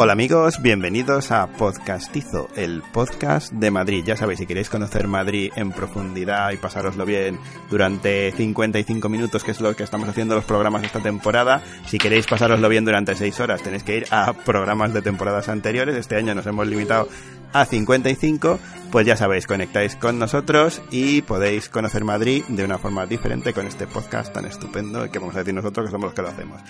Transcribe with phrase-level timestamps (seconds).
[0.00, 4.04] Hola amigos, bienvenidos a Podcastizo, el podcast de Madrid.
[4.06, 7.36] Ya sabéis, si queréis conocer Madrid en profundidad y pasároslo bien
[7.68, 12.28] durante 55 minutos, que es lo que estamos haciendo los programas esta temporada, si queréis
[12.28, 15.96] pasároslo bien durante 6 horas, tenéis que ir a programas de temporadas anteriores.
[15.96, 17.08] Este año nos hemos limitado
[17.52, 18.58] a 55,
[18.90, 23.66] pues ya sabéis, conectáis con nosotros y podéis conocer Madrid de una forma diferente con
[23.66, 26.60] este podcast tan estupendo que vamos a decir nosotros que somos los que lo hacemos.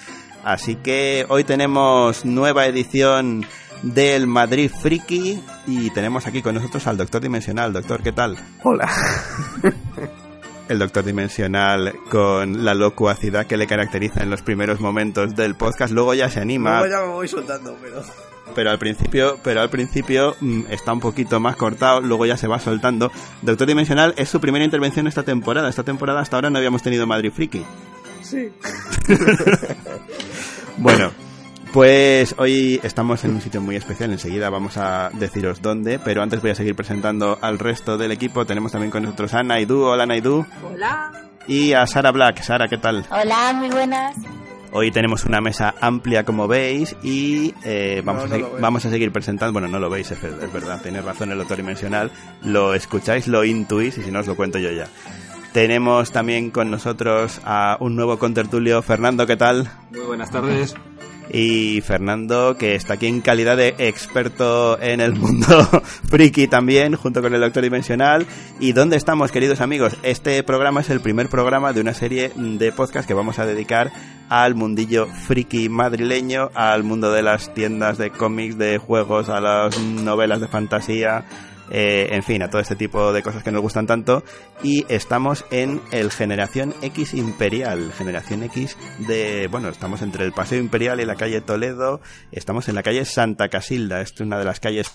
[0.45, 3.47] Así que hoy tenemos nueva edición
[3.83, 7.73] del Madrid Friki y tenemos aquí con nosotros al Doctor Dimensional.
[7.73, 8.39] Doctor, ¿qué tal?
[8.65, 8.89] Hola.
[10.69, 15.95] El Doctor Dimensional con la locuacidad que le caracteriza en los primeros momentos del podcast,
[15.95, 16.81] luego ya se anima.
[16.81, 18.03] Luego ya me voy soltando, pero...
[18.59, 22.49] Pero al principio, pero al principio mm, está un poquito más cortado, luego ya se
[22.49, 23.13] va soltando.
[23.41, 25.69] Doctor Dimensional es su primera intervención esta temporada.
[25.69, 27.65] Esta temporada hasta ahora no habíamos tenido Madrid Friki.
[28.21, 28.49] Sí.
[30.77, 31.11] Bueno,
[31.73, 36.41] pues hoy estamos en un sitio muy especial, enseguida vamos a deciros dónde, pero antes
[36.41, 38.45] voy a seguir presentando al resto del equipo.
[38.45, 41.13] Tenemos también con nosotros a Naidu, hola Naidu, Hola.
[41.47, 42.43] y a Sara Black.
[42.43, 43.05] Sara, ¿qué tal?
[43.11, 44.17] Hola, muy buenas.
[44.73, 48.91] Hoy tenemos una mesa amplia, como veis, y eh, vamos, No, a no vamos a
[48.91, 49.53] seguir presentando.
[49.53, 52.11] Bueno, no lo veis, es, es verdad, tenéis razón el doctor dimensional.
[52.43, 54.87] Lo escucháis, lo intuís, y si no os lo cuento yo ya.
[55.53, 59.71] Tenemos también con nosotros a un nuevo contertulio, Fernando, ¿qué tal?
[59.91, 60.75] Muy buenas tardes.
[61.31, 65.47] Y Fernando, que está aquí en calidad de experto en el mundo
[66.09, 68.27] friki también, junto con el Doctor Dimensional.
[68.61, 69.97] ¿Y dónde estamos, queridos amigos?
[70.03, 73.93] Este programa es el primer programa de una serie de podcast que vamos a dedicar
[74.29, 79.79] al mundillo friki madrileño, al mundo de las tiendas de cómics, de juegos, a las
[79.79, 81.25] novelas de fantasía,
[81.71, 84.23] eh, en fin, a todo este tipo de cosas que nos gustan tanto.
[84.63, 87.93] Y estamos en el Generación X Imperial.
[87.93, 88.77] Generación X
[89.07, 92.01] de, bueno, estamos entre el Paseo Imperial y la calle Toledo.
[92.33, 94.01] Estamos en la calle Santa Casilda.
[94.01, 94.91] Es una de las calles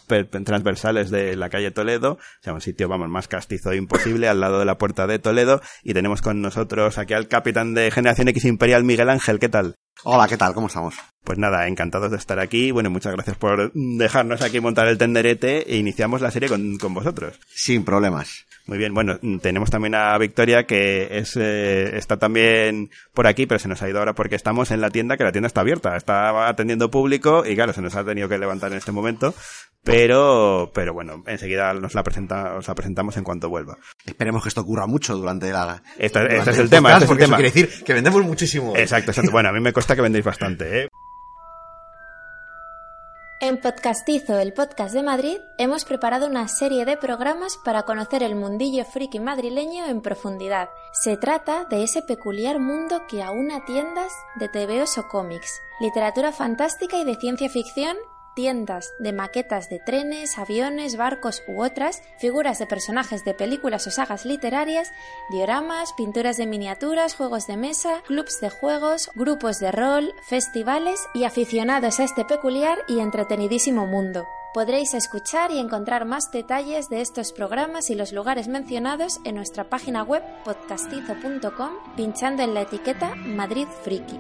[0.46, 2.14] transversales de la calle Toledo.
[2.14, 5.62] O sea, un sitio, vamos, más castizo imposible, al lado de la puerta de Toledo.
[5.84, 9.40] Y tenemos con nosotros aquí al capitán de Generación X Imperial, Miguel Ángel.
[9.40, 9.76] ¿Qué tal?
[10.04, 10.54] Hola, ¿qué tal?
[10.54, 10.96] ¿Cómo estamos?
[11.24, 12.72] Pues nada, encantados de estar aquí.
[12.72, 16.94] Bueno, muchas gracias por dejarnos aquí montar el tenderete e iniciamos la serie con, con
[16.94, 17.40] vosotros.
[17.48, 18.46] Sin problemas.
[18.66, 23.60] Muy bien, bueno, tenemos también a Victoria que es eh, está también por aquí, pero
[23.60, 25.98] se nos ha ido ahora porque estamos en la tienda, que la tienda está abierta,
[25.98, 29.34] está atendiendo público y claro, se nos ha tenido que levantar en este momento,
[29.84, 33.78] pero pero bueno, enseguida nos la presenta, os la presentamos en cuanto vuelva.
[34.06, 35.84] Esperemos que esto ocurra mucho durante la...
[35.98, 37.38] Este, durante este es el tema, este es el eso tema.
[37.38, 38.78] quiere decir que vendemos muchísimo.
[38.78, 39.32] Exacto, exacto.
[39.32, 40.88] Bueno, a mí me consta que vendéis bastante, ¿eh?
[43.44, 48.36] En Podcastizo, el podcast de Madrid, hemos preparado una serie de programas para conocer el
[48.36, 50.70] mundillo friki madrileño en profundidad.
[50.94, 56.98] Se trata de ese peculiar mundo que aúna tiendas de TVOs o cómics, literatura fantástica
[56.98, 57.98] y de ciencia ficción,
[58.36, 63.92] tiendas de maquetas de trenes, aviones, barcos u otras, figuras de personajes de películas o
[63.92, 64.92] sagas literarias,
[65.30, 71.24] dioramas, pinturas de miniaturas, juegos de mesa, clubs de juegos, grupos de rol, festivales y
[71.24, 74.26] aficionados a este peculiar y entretenidísimo mundo.
[74.54, 79.64] Podréis escuchar y encontrar más detalles de estos programas y los lugares mencionados en nuestra
[79.64, 84.20] página web podcastizo.com pinchando en la etiqueta Madrid Friki.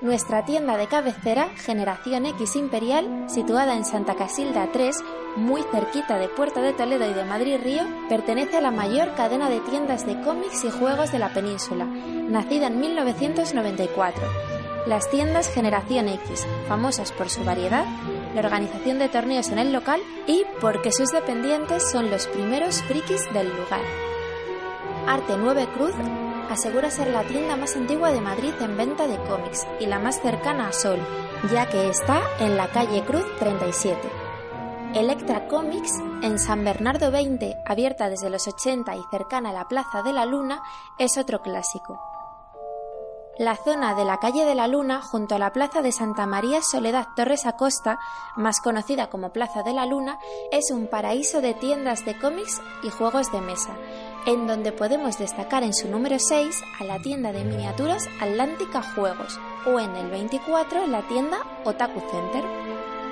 [0.00, 4.96] Nuestra tienda de cabecera, Generación X Imperial, situada en Santa Casilda 3,
[5.36, 9.50] muy cerquita de Puerta de Toledo y de Madrid Río, pertenece a la mayor cadena
[9.50, 14.22] de tiendas de cómics y juegos de la península, nacida en 1994.
[14.86, 17.84] Las tiendas Generación X, famosas por su variedad,
[18.34, 23.30] la organización de torneos en el local y porque sus dependientes son los primeros frikis
[23.34, 23.82] del lugar.
[25.06, 25.94] Arte 9 Cruz
[26.50, 30.20] asegura ser la tienda más antigua de Madrid en venta de cómics y la más
[30.20, 30.98] cercana a Sol,
[31.50, 33.98] ya que está en la calle Cruz 37.
[34.94, 35.92] Electra Comics,
[36.22, 40.26] en San Bernardo 20, abierta desde los 80 y cercana a la Plaza de la
[40.26, 40.60] Luna,
[40.98, 42.00] es otro clásico.
[43.38, 46.60] La zona de la calle de la Luna, junto a la Plaza de Santa María
[46.60, 47.98] Soledad Torres Acosta,
[48.36, 50.18] más conocida como Plaza de la Luna,
[50.50, 53.74] es un paraíso de tiendas de cómics y juegos de mesa,
[54.26, 59.38] en donde podemos destacar en su número 6 a la tienda de miniaturas Atlántica Juegos
[59.66, 62.44] o en el 24 la tienda Otaku Center.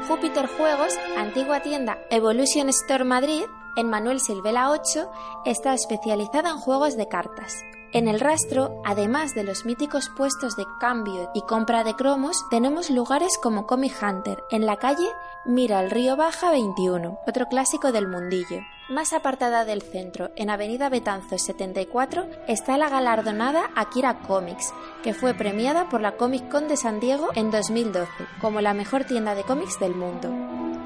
[0.06, 3.42] Júpiter Juegos, antigua tienda Evolution Store Madrid,
[3.78, 5.08] En Manuel Silvela 8
[5.44, 7.62] está especializada en juegos de cartas.
[7.92, 12.90] En el rastro, además de los míticos puestos de cambio y compra de cromos, tenemos
[12.90, 15.06] lugares como Comic Hunter, en la calle
[15.46, 18.58] Mira el Río Baja 21, otro clásico del mundillo.
[18.88, 25.34] Más apartada del centro, en Avenida Betanzos 74, está la galardonada Akira Comics, que fue
[25.34, 28.10] premiada por la Comic Con de San Diego en 2012
[28.40, 30.30] como la mejor tienda de cómics del mundo.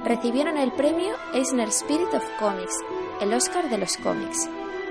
[0.05, 2.77] Recibieron el premio Eisner Spirit of Comics,
[3.21, 4.49] el Oscar de los cómics.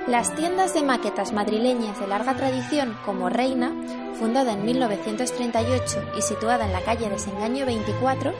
[0.08, 3.74] Las tiendas de maquetas madrileñas de larga tradición como Reina,
[4.18, 8.34] fundada en 1938 y situada en la calle Desengaño 24,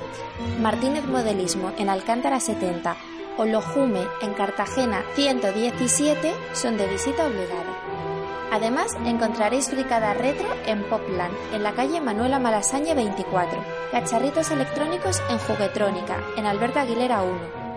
[0.62, 2.96] Martínez Modelismo en Alcántara 70
[3.38, 7.91] o Lojume en Cartagena 117 son de visita obligada.
[8.52, 15.40] Además, encontraréis fricada retro en Popland, en la calle Manuela Malasaña 24, cacharritos electrónicos en
[15.40, 17.32] Juguetrónica, en Alberta Aguilera 1,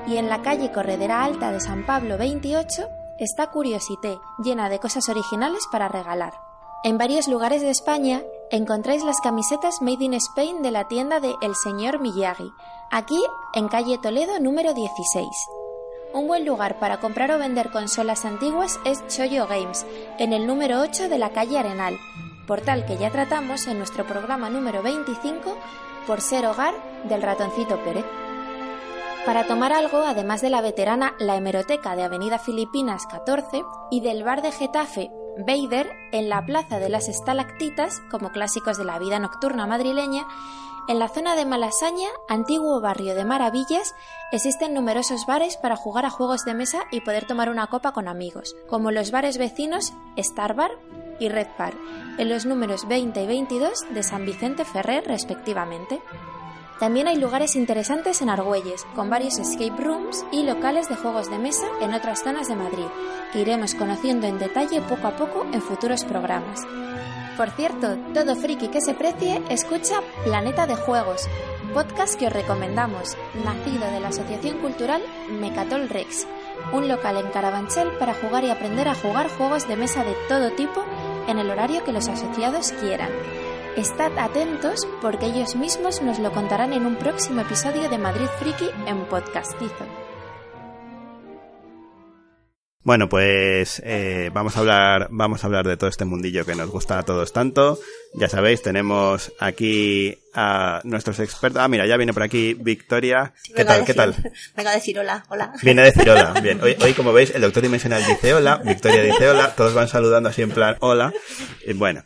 [0.09, 2.88] y en la calle Corredera Alta de San Pablo 28
[3.19, 6.32] está Curiosité, llena de cosas originales para regalar.
[6.82, 11.35] En varios lugares de España encontráis las camisetas Made in Spain de la tienda de
[11.41, 12.50] El Señor Miyagi,
[12.91, 13.23] aquí
[13.55, 15.29] en calle Toledo número 16.
[16.14, 19.84] Un buen lugar para comprar o vender consolas antiguas es Choyo Games,
[20.20, 21.99] en el número 8 de la calle Arenal,
[22.46, 25.58] portal que ya tratamos en nuestro programa número 25
[26.06, 26.72] por ser hogar
[27.08, 28.05] del ratoncito Pérez.
[29.26, 34.22] Para tomar algo, además de la veterana La Hemeroteca de Avenida Filipinas 14 y del
[34.22, 39.19] bar de Getafe Bader en la Plaza de las Estalactitas, como clásicos de la vida
[39.19, 40.26] nocturna madrileña,
[40.86, 43.94] en la zona de Malasaña, antiguo barrio de maravillas,
[44.32, 48.06] existen numerosos bares para jugar a juegos de mesa y poder tomar una copa con
[48.06, 50.72] amigos, como los bares vecinos Star Bar
[51.19, 51.72] y Red Bar,
[52.19, 56.02] en los números 20 y 22 de San Vicente Ferrer respectivamente.
[56.79, 61.38] También hay lugares interesantes en Argüelles, con varios escape rooms y locales de juegos de
[61.38, 62.87] mesa en otras zonas de Madrid,
[63.32, 66.61] que iremos conociendo en detalle poco a poco en futuros programas.
[67.37, 71.29] Por cierto, todo friki que se precie escucha Planeta de Juegos,
[71.73, 75.03] podcast que os recomendamos, nacido de la Asociación Cultural
[75.41, 76.27] Mecatol Rex,
[76.73, 80.53] un local en Carabanchel para jugar y aprender a jugar juegos de mesa de todo
[80.53, 80.85] tipo
[81.27, 83.11] en el horario que los asociados quieran.
[83.76, 88.71] Estad atentos porque ellos mismos nos lo contarán en un próximo episodio de Madrid Friki
[88.87, 89.85] en Podcastizo.
[92.85, 96.71] Bueno, pues eh, vamos a hablar, vamos a hablar de todo este mundillo que nos
[96.71, 97.81] gusta a todos tanto.
[98.15, 101.60] Ya sabéis, tenemos aquí a nuestros expertos.
[101.62, 103.32] Ah, mira, ya viene por aquí Victoria.
[103.44, 103.84] ¿Qué Venga a tal?
[103.86, 104.32] ¿Qué decir- tal?
[104.56, 105.52] Venga a decir hola, hola.
[105.62, 106.34] Viene a decir hola.
[106.42, 109.88] Bien, hoy, hoy como veis, el doctor dimensional dice hola, Victoria dice hola, todos van
[109.88, 111.12] saludando así en plan hola.
[111.66, 112.02] Y bueno,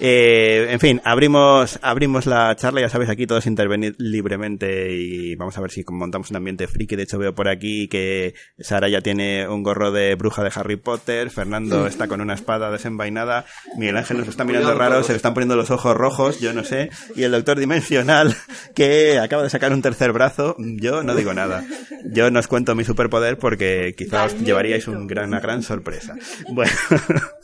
[0.00, 5.56] eh, en fin, abrimos, abrimos la charla, ya sabéis, aquí todos intervenir libremente y vamos
[5.56, 6.96] a ver si montamos un ambiente friki.
[6.96, 10.76] De hecho, veo por aquí que Sara ya tiene un gorro de bruja de Harry
[10.76, 13.44] Potter, Fernando está con una espada desenvainada,
[13.76, 16.64] Miguel Ángel nos está mirando raro, se le están poniendo los ojos rojos, yo no
[16.64, 18.34] sé, y el doctor dimensional
[18.74, 21.64] que acaba de sacar un tercer brazo, yo no digo nada.
[22.04, 26.14] Yo no os cuento mi superpoder porque quizás os llevaríais un gran, una gran sorpresa.
[26.50, 26.72] Bueno.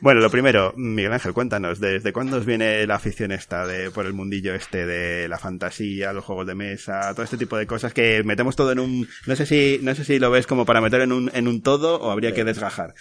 [0.00, 4.06] Bueno, lo primero, Miguel Ángel, cuéntanos, ¿desde cuándo os viene la afición esta de, por
[4.06, 7.94] el mundillo este de la fantasía, los juegos de mesa, todo este tipo de cosas
[7.94, 10.80] que metemos todo en un, no sé si, no sé si lo ves como para
[10.80, 12.94] meter en un, en un todo o habría que desgajar.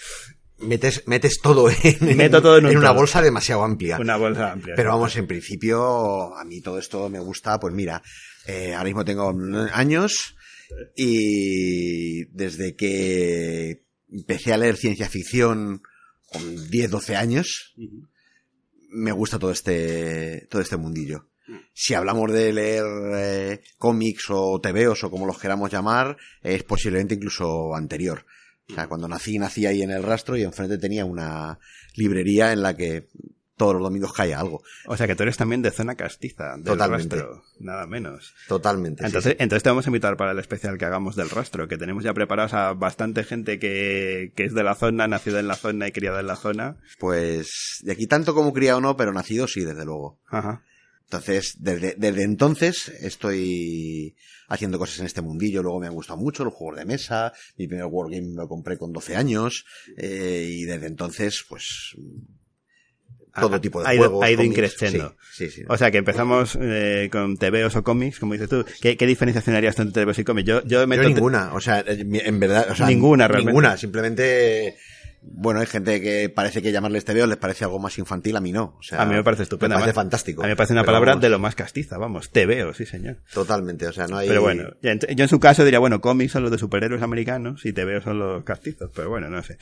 [0.61, 1.77] Metes, metes todo en,
[2.17, 2.97] Meto todo en un una todo.
[2.99, 3.97] bolsa demasiado amplia.
[3.99, 4.75] Una bolsa amplia.
[4.75, 8.01] Pero vamos, en principio, a mí todo esto me gusta, pues mira,
[8.45, 9.33] eh, ahora mismo tengo
[9.73, 10.35] años
[10.95, 15.81] y desde que empecé a leer ciencia ficción
[16.27, 17.73] con 10, 12 años,
[18.89, 21.27] me gusta todo este, todo este mundillo.
[21.73, 27.15] Si hablamos de leer eh, cómics o tebeos o como los queramos llamar, es posiblemente
[27.15, 28.25] incluso anterior.
[28.71, 31.59] O sea, cuando nací, nací ahí en el rastro y enfrente tenía una
[31.95, 33.07] librería en la que
[33.57, 34.63] todos los domingos caía algo.
[34.87, 37.15] O sea que tú eres también de zona castiza, del Totalmente.
[37.17, 38.33] rastro, nada menos.
[38.47, 39.03] Totalmente.
[39.03, 39.37] sí, Entonces, sí.
[39.39, 42.15] entonces te vamos a invitar para el especial que hagamos del rastro, que tenemos ya
[42.15, 45.91] preparados a bastante gente que, que es de la zona, nacida en la zona y
[45.91, 46.77] criada en la zona.
[46.99, 47.51] Pues
[47.83, 50.19] de aquí tanto como criado no, pero nacido sí, desde luego.
[50.27, 50.63] Ajá.
[51.15, 54.15] Entonces, desde, desde entonces estoy
[54.47, 55.61] haciendo cosas en este mundillo.
[55.61, 57.33] Luego me han gustado mucho los juegos de mesa.
[57.57, 59.65] Mi primer Wargame me lo compré con 12 años.
[59.97, 61.95] eh, y desde entonces, pues,
[63.37, 64.25] todo Ha- tipo de ha ido- juegos.
[64.25, 65.17] ha ido increciendo.
[65.33, 65.63] Sí, sí, sí.
[65.67, 68.63] O sea que empezamos eh, con TVOs o cómics, como dices tú.
[68.81, 70.47] ¿Qué, qué diferenciación harías tú entre TVOs y cómics?
[70.47, 73.51] Yo, yo Yo meto ninguna, o sea, en verdad, o sea, Ninguna, realmente.
[73.51, 74.77] Ninguna, simplemente
[75.21, 78.51] bueno, hay gente que parece que llamarles TVO les parece algo más infantil, a mí
[78.51, 78.75] no.
[78.79, 79.75] O sea, a mí me parece estupendo.
[79.75, 80.41] Me parece fantástico.
[80.41, 82.31] A mí me parece una palabra vamos, de lo más castiza, vamos.
[82.31, 83.17] Te veo, sí, señor.
[83.31, 84.27] Totalmente, o sea, no hay...
[84.27, 87.73] Pero bueno, yo en su caso diría, bueno, cómics son los de superhéroes americanos y
[87.73, 89.57] te veo son los castizos, pero bueno, no sé.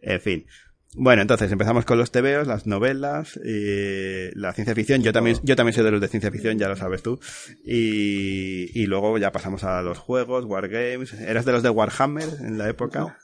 [0.00, 0.46] En fin.
[0.94, 5.02] Bueno, entonces empezamos con los tebeos, las novelas, y la ciencia ficción.
[5.02, 7.20] Yo también, yo también soy de los de ciencia ficción, ya lo sabes tú.
[7.64, 11.12] Y, y luego ya pasamos a los juegos, Wargames.
[11.14, 13.00] ¿Eras de los de Warhammer en la época?
[13.00, 13.14] No.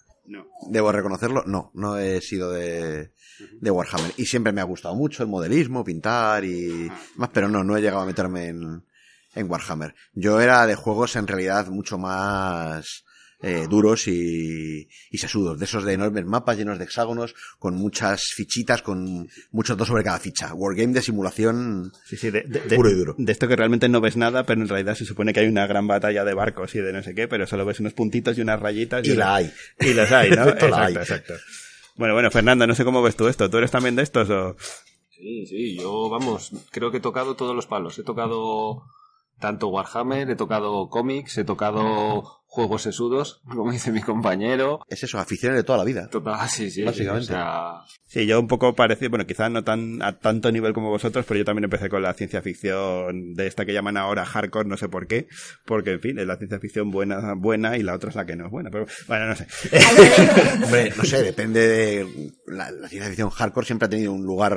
[0.68, 3.12] Debo reconocerlo, no, no he sido de,
[3.61, 4.12] de Warhammer.
[4.16, 7.80] Y siempre me ha gustado mucho el modelismo, pintar y más, pero no, no he
[7.80, 8.85] llegado a meterme en,
[9.35, 9.95] en Warhammer.
[10.12, 13.06] Yo era de juegos en realidad mucho más
[13.43, 18.23] eh, duros y, y sesudos, de esos de enormes mapas llenos de hexágonos, con muchas
[18.35, 20.55] fichitas, con muchos dos sobre cada ficha.
[20.55, 23.14] Wargame de simulación Sí, sí, de, de- de- Puro y duro.
[23.19, 25.66] de esto que realmente no ves nada, pero en realidad se supone que hay una
[25.66, 28.40] gran batalla de barcos y de no sé qué, pero solo ves unos puntitos y
[28.40, 29.07] unas rayitas.
[29.07, 29.52] y la hay.
[29.81, 30.43] Y los hay, ¿no?
[30.49, 31.02] Efecto la exacto, hay.
[31.02, 31.35] exacto.
[31.97, 33.49] Bueno, bueno, Fernando, no sé cómo ves tú esto.
[33.50, 34.57] ¿Tú eres también de estos o...?
[35.11, 37.99] Sí, sí, yo, vamos, creo que he tocado todos los palos.
[37.99, 38.83] He tocado
[39.40, 44.81] tanto Warhammer, he tocado cómics, he tocado juegos sesudos, como dice mi compañero.
[44.89, 46.09] Es eso, aficiones de toda la vida.
[46.09, 46.83] Total, sí, sí.
[46.83, 47.33] Básicamente.
[47.33, 50.91] O sea, Sí, yo un poco parecido, bueno, quizás no tan a tanto nivel como
[50.91, 54.69] vosotros, pero yo también empecé con la ciencia ficción de esta que llaman ahora hardcore,
[54.69, 55.27] no sé por qué,
[55.65, 58.37] porque en fin, es la ciencia ficción buena, buena y la otra es la que
[58.37, 59.49] no es buena, pero bueno, no sé.
[60.65, 62.33] Hombre, no sé, depende de...
[62.47, 64.57] La, la ciencia ficción hardcore siempre ha tenido un lugar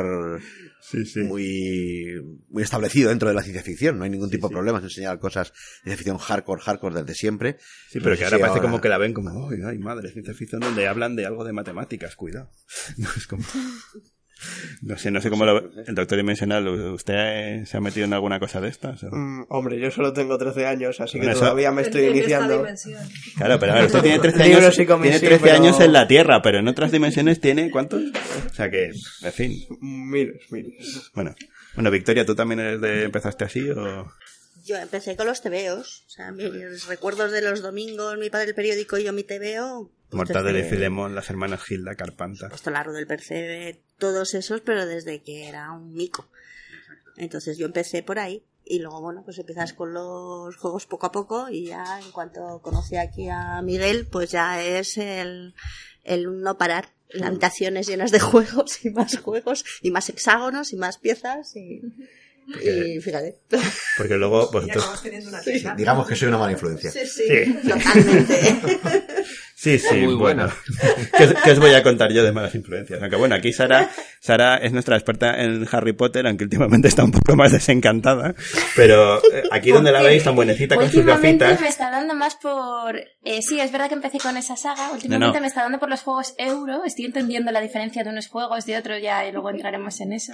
[0.81, 1.21] Sí, sí.
[1.21, 3.97] muy, muy establecido dentro de la ciencia ficción.
[3.97, 7.13] No hay ningún tipo de problemas en enseñar cosas de ciencia ficción hardcore, hardcore desde
[7.13, 7.57] siempre.
[7.89, 10.11] Sí, pero No que ahora si parece como que la ven como, ay, ay, madre,
[10.11, 12.51] ciencia ficción donde hablan de algo de matemáticas, cuidado.
[12.97, 13.43] No es como...
[14.81, 15.57] No sé, no sé cómo lo...
[15.85, 19.03] El doctor dimensional, ¿usted eh, se ha metido en alguna cosa de estas?
[19.03, 22.65] Mm, hombre, yo solo tengo 13 años, así que eso- todavía me estoy iniciando.
[23.37, 25.93] Claro, pero a ver, usted tiene 13 Libros años, tiene sí, 13 pero- años en
[25.93, 28.01] la Tierra, pero en otras dimensiones tiene ¿cuántos?
[28.49, 28.91] O sea que,
[29.23, 31.11] en fin, Miles, miles.
[31.13, 31.35] bueno.
[31.75, 34.11] Bueno, Victoria, ¿tú también eres de, empezaste así o...?
[34.65, 36.03] Yo empecé con los tebeos.
[36.07, 39.89] O sea, mis recuerdos de los domingos, mi padre el periódico y yo mi tebeo.
[40.09, 42.49] pues Mortadelo y desde- Filemón, las hermanas Gilda, Carpanta.
[42.49, 46.27] Puesto largo del percebe, todos esos, pero desde que era un mico.
[47.17, 48.43] Entonces yo empecé por ahí.
[48.65, 52.61] Y luego, bueno, pues empiezas con los juegos poco a poco y ya en cuanto
[52.61, 55.55] conocí aquí a Miguel, pues ya es el,
[56.03, 56.89] el no parar.
[57.15, 57.23] Mm.
[57.23, 61.81] Habitaciones llenas de juegos y más juegos y más hexágonos y más piezas y,
[62.63, 63.39] y fíjate.
[63.97, 64.83] Porque luego Y vosotros...
[64.83, 65.73] acabas teniendo una tienda.
[65.75, 66.91] Digamos que soy una mala influencia.
[66.91, 67.53] Sí, sí, Sí.
[67.67, 68.61] totalmente.
[69.61, 70.43] Sí, sí, Muy bueno.
[70.47, 70.55] buena.
[71.17, 73.01] ¿Qué, os- qué os voy a contar yo de malas influencias?
[73.01, 73.89] Aunque bueno, aquí Sara,
[74.21, 78.35] Sara es nuestra experta en Harry Potter, aunque últimamente está un poco más desencantada.
[78.77, 81.61] Pero eh, aquí donde la veis, tan buenecita con sus Últimamente gafitas.
[81.61, 82.95] me está dando más por...
[82.97, 84.91] eh, sí, es verdad que empecé con esa saga.
[84.93, 85.41] Últimamente No, no.
[85.41, 86.85] me está dando por los juegos euro.
[86.85, 90.31] Estoy entendiendo la diferencia de unos juegos, de otros ya, y luego entraremos en eso.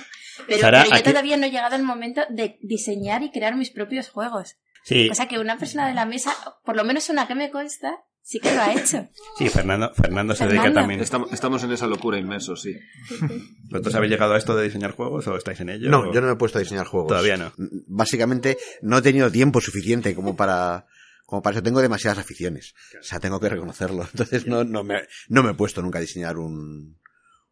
[0.47, 3.55] Pero, Sara, pero yo aquí- todavía no he llegado al momento de diseñar y crear
[3.55, 4.57] mis propios juegos.
[4.83, 6.31] Sí, O sea que una persona de la mesa,
[6.63, 7.95] por lo menos una que me consta,
[8.27, 9.07] sí que lo ha hecho.
[9.37, 10.99] sí, Fernando, Fernando se dedica también.
[10.99, 12.75] estamos, estamos en esa locura inmersos, sí.
[13.69, 15.89] ¿Vosotros habéis llegado a esto de diseñar juegos o estáis en ello?
[15.89, 17.09] No, o- yo no me he puesto a diseñar juegos.
[17.09, 17.53] Todavía no.
[17.87, 20.87] Básicamente, no he tenido tiempo suficiente como para,
[21.25, 21.63] como para eso.
[21.63, 22.73] Tengo demasiadas aficiones.
[22.99, 24.03] O sea, tengo que reconocerlo.
[24.11, 26.97] Entonces, no, no me, no me he puesto nunca a diseñar un,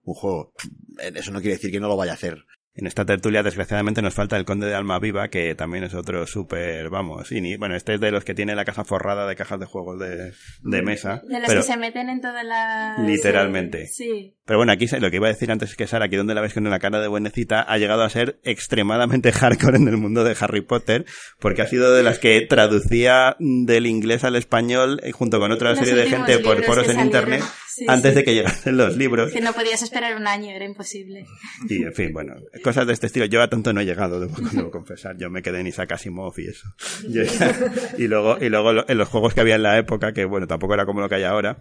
[0.03, 0.53] un juego.
[0.97, 2.45] Eso no quiere decir que no lo vaya a hacer.
[2.75, 6.25] En esta tertulia, desgraciadamente, nos falta el Conde de Alma Viva, que también es otro
[6.25, 9.35] súper, vamos, y ni- bueno, este es de los que tiene la caja forrada de
[9.35, 10.31] cajas de juegos de,
[10.63, 11.21] de mesa.
[11.27, 12.97] De los pero, que se meten en todas las...
[12.99, 13.85] Literalmente.
[13.85, 14.33] Sí.
[14.43, 16.41] pero bueno, aquí lo que iba a decir antes es que Sara, aquí donde la
[16.41, 20.23] ves con una cara de buenecita, ha llegado a ser extremadamente hardcore en el mundo
[20.23, 21.05] de Harry Potter,
[21.39, 25.71] porque ha sido de las que traducía del inglés al español eh, junto con otra
[25.71, 27.05] Los serie de gente por foros en salieron.
[27.05, 28.17] internet Sí, antes sí.
[28.17, 29.31] de que llegasen los libros.
[29.31, 31.25] Que no podías esperar un año, era imposible.
[31.67, 33.25] Y en fin, bueno, cosas de este estilo.
[33.25, 35.17] Yo a tanto no he llegado, debo, debo confesar.
[35.17, 36.67] Yo me quedé en Isaac Asimov y eso.
[37.97, 40.73] Y luego, y luego en los juegos que había en la época, que bueno, tampoco
[40.73, 41.59] era como lo que hay ahora.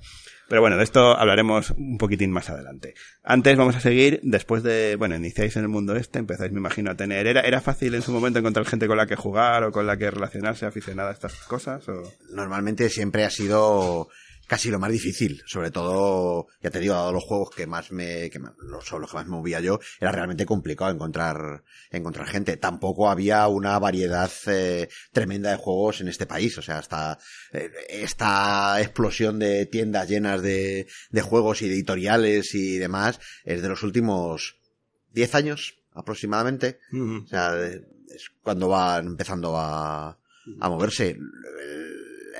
[0.48, 2.94] Pero bueno, de esto hablaremos un poquitín más adelante.
[3.22, 6.90] Antes vamos a seguir, después de, bueno, iniciáis en el mundo este, empezáis, me imagino,
[6.90, 9.72] a tener, ¿era, era fácil en su momento encontrar gente con la que jugar o
[9.72, 11.88] con la que relacionarse aficionada a estas cosas?
[11.88, 12.02] O...
[12.34, 14.08] Normalmente siempre ha sido
[14.46, 18.28] casi lo más difícil, sobre todo, ya te digo, dado los juegos que más me,
[18.30, 22.56] que más- los, que más me movía yo, era realmente complicado encontrar, encontrar gente.
[22.56, 27.18] Tampoco había una variedad eh, tremenda de juegos en este país, o sea, hasta
[27.52, 33.62] eh, esta explosión de tiendas llenas de, de juegos y de editoriales y demás es
[33.62, 34.58] de los últimos
[35.12, 36.78] 10 años aproximadamente.
[37.24, 40.10] O sea, es cuando van empezando a,
[40.60, 41.10] a moverse.
[41.10, 41.20] El,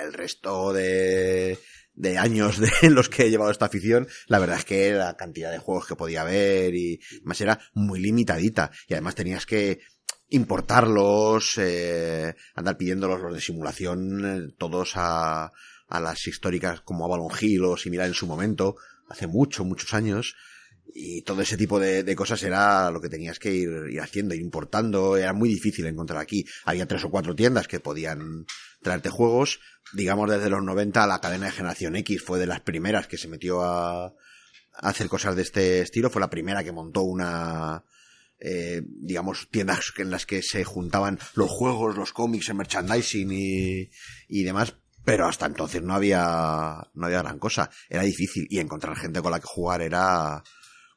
[0.07, 1.57] el resto de,
[1.95, 5.51] de años de los que he llevado esta afición, la verdad es que la cantidad
[5.51, 8.71] de juegos que podía haber y más era muy limitadita.
[8.87, 9.79] Y además tenías que
[10.29, 15.51] importarlos, eh, andar pidiéndolos los de simulación, eh, todos a,
[15.87, 18.75] a las históricas como Avalon Hill o similar en su momento,
[19.09, 20.35] hace mucho, muchos años.
[20.95, 24.35] Y todo ese tipo de, de cosas era lo que tenías que ir, ir haciendo,
[24.35, 25.17] ir importando.
[25.17, 26.45] Era muy difícil encontrar aquí.
[26.65, 28.45] Había tres o cuatro tiendas que podían
[28.83, 29.59] traerte juegos.
[29.93, 33.27] Digamos, desde los 90 la cadena de Generación X fue de las primeras que se
[33.27, 34.13] metió a,
[34.73, 36.09] hacer cosas de este estilo.
[36.09, 37.83] Fue la primera que montó una,
[38.39, 43.89] eh, digamos, tiendas en las que se juntaban los juegos, los cómics, el merchandising y,
[44.27, 44.75] y demás.
[45.05, 47.69] Pero hasta entonces no había, no había gran cosa.
[47.89, 50.41] Era difícil y encontrar gente con la que jugar era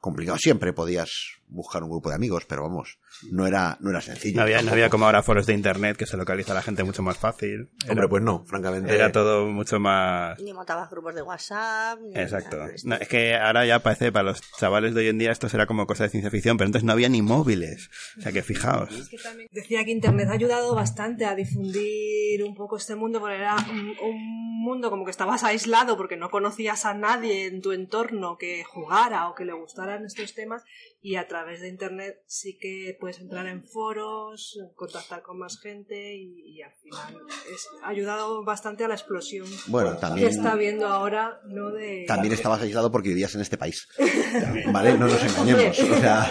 [0.01, 0.39] complicado.
[0.39, 1.11] Siempre podías
[1.49, 2.99] buscar un grupo de amigos, pero vamos,
[3.31, 4.37] no era, no era sencillo.
[4.37, 6.85] No había, no había como ahora foros de internet que se localiza a la gente
[6.85, 7.71] mucho más fácil.
[7.85, 8.95] Era, Hombre, pues no, francamente.
[8.95, 10.39] era todo mucho más...
[10.41, 11.99] Ni montabas grupos de WhatsApp.
[12.01, 12.57] Ni Exacto.
[12.57, 12.73] nada.
[12.85, 15.67] No, es que ahora ya parece para los chavales de hoy en día esto será
[15.67, 17.91] como cosa de ciencia ficción, pero entonces no había ni móviles.
[18.19, 18.93] O sea que fijaos.
[18.93, 23.21] Es que también decía que Internet ha ayudado bastante a difundir un poco este mundo,
[23.21, 27.63] porque era un, un mundo como que estabas aislado porque no conocías a nadie en
[27.63, 30.65] tu entorno que jugara o que le gustaran estos temas
[31.07, 36.17] y a través de Internet sí que puedes entrar en foros, contactar con más gente
[36.17, 40.89] y, y al final es, ha ayudado bastante a la explosión Bueno, que está habiendo
[40.89, 41.71] ahora, ¿no?
[41.71, 42.07] De...
[42.09, 43.87] también estabas aislado porque vivías en este país.
[44.73, 44.99] ¿Vale?
[44.99, 45.79] No nos engañemos.
[45.79, 46.29] O sea,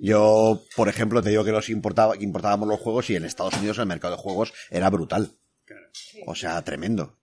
[0.00, 3.52] yo, por ejemplo, te digo que los importaba, que importábamos los juegos y en Estados
[3.58, 5.36] Unidos el mercado de juegos era brutal.
[6.26, 7.19] O sea, tremendo.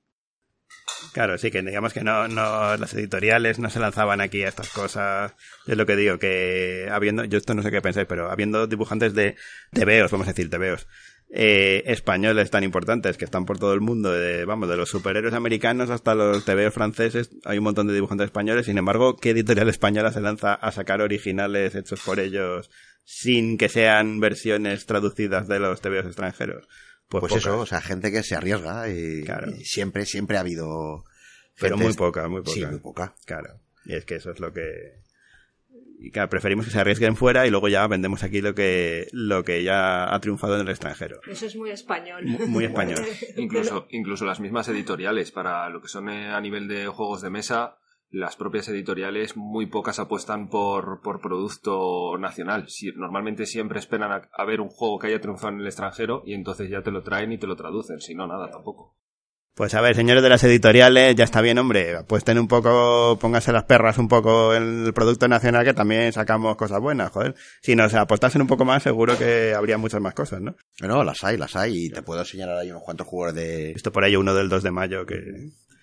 [1.18, 4.70] Claro, sí, que digamos que no, no, las editoriales no se lanzaban aquí a estas
[4.70, 5.34] cosas.
[5.66, 9.16] Es lo que digo, que habiendo, yo esto no sé qué pensáis, pero habiendo dibujantes
[9.16, 9.36] de
[9.72, 10.86] TVOs, vamos a decir TVOs,
[11.32, 15.34] eh, españoles tan importantes que están por todo el mundo, de, vamos, de los superhéroes
[15.34, 19.70] americanos hasta los TVOs franceses, hay un montón de dibujantes españoles, sin embargo, ¿qué editorial
[19.70, 22.70] española se lanza a sacar originales hechos por ellos
[23.06, 26.68] sin que sean versiones traducidas de los TVOs extranjeros?
[27.10, 27.38] Pues, pocas.
[27.38, 29.52] eso, o sea, gente que se arriesga y, Claro.
[29.56, 31.04] y siempre, siempre ha habido.
[31.60, 32.52] Pero muy poca, muy poca.
[32.54, 33.16] Sí, muy poca.
[33.26, 33.60] Claro.
[33.86, 35.02] Y es que eso es lo que.
[36.00, 39.44] Y claro, preferimos que se arriesguen fuera y luego ya vendemos aquí lo que, lo
[39.44, 41.20] que ya ha triunfado en el extranjero.
[41.28, 42.24] Eso es muy español.
[42.26, 43.04] Mu- muy español.
[43.38, 47.32] Incluso, incluso las mismas editoriales, para lo que son eh, a nivel de juegos de
[47.32, 47.78] mesa,
[48.10, 52.66] las propias editoriales muy pocas apuestan por, por producto nacional.
[52.70, 56.24] Si- normalmente siempre esperan a, a ver un juego que haya triunfado en el extranjero
[56.26, 58.96] y entonces ya te lo traen y te lo traducen, si no, nada tampoco.
[59.56, 61.96] Pues a ver, señores de las editoriales, ya está bien, hombre.
[61.96, 66.56] Apuesten un poco, pónganse las perras un poco en el producto nacional, que también sacamos
[66.58, 67.34] cosas buenas, joder.
[67.64, 70.56] Si nos apostasen un poco más, seguro que habría muchas más cosas, ¿no?
[70.82, 71.86] No, las hay, las hay.
[71.86, 73.70] Y te puedo señalar ahí unos cuantos jugadores de.
[73.72, 75.16] He visto por ahí uno del 2 de mayo que,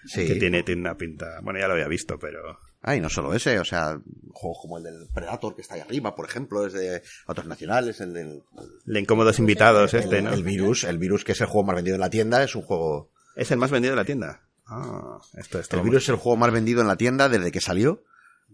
[0.07, 0.27] Sí.
[0.27, 1.41] que tiene, tiene una pinta.
[1.43, 2.59] Bueno, ya lo había visto, pero.
[2.83, 3.99] Ah, y no solo ese, o sea,
[4.33, 8.01] juegos como el del Predator que está ahí arriba, por ejemplo, es de otros nacionales,
[8.01, 8.43] el del
[8.85, 10.33] De incómodos invitados, este, el, ¿no?
[10.35, 12.63] el virus, el virus que es el juego más vendido en la tienda, es un
[12.63, 13.11] juego.
[13.37, 14.43] Es el más vendido de la tienda.
[14.67, 15.77] Ah, esto, esto.
[15.77, 18.05] El virus es el juego más vendido en la tienda desde que salió.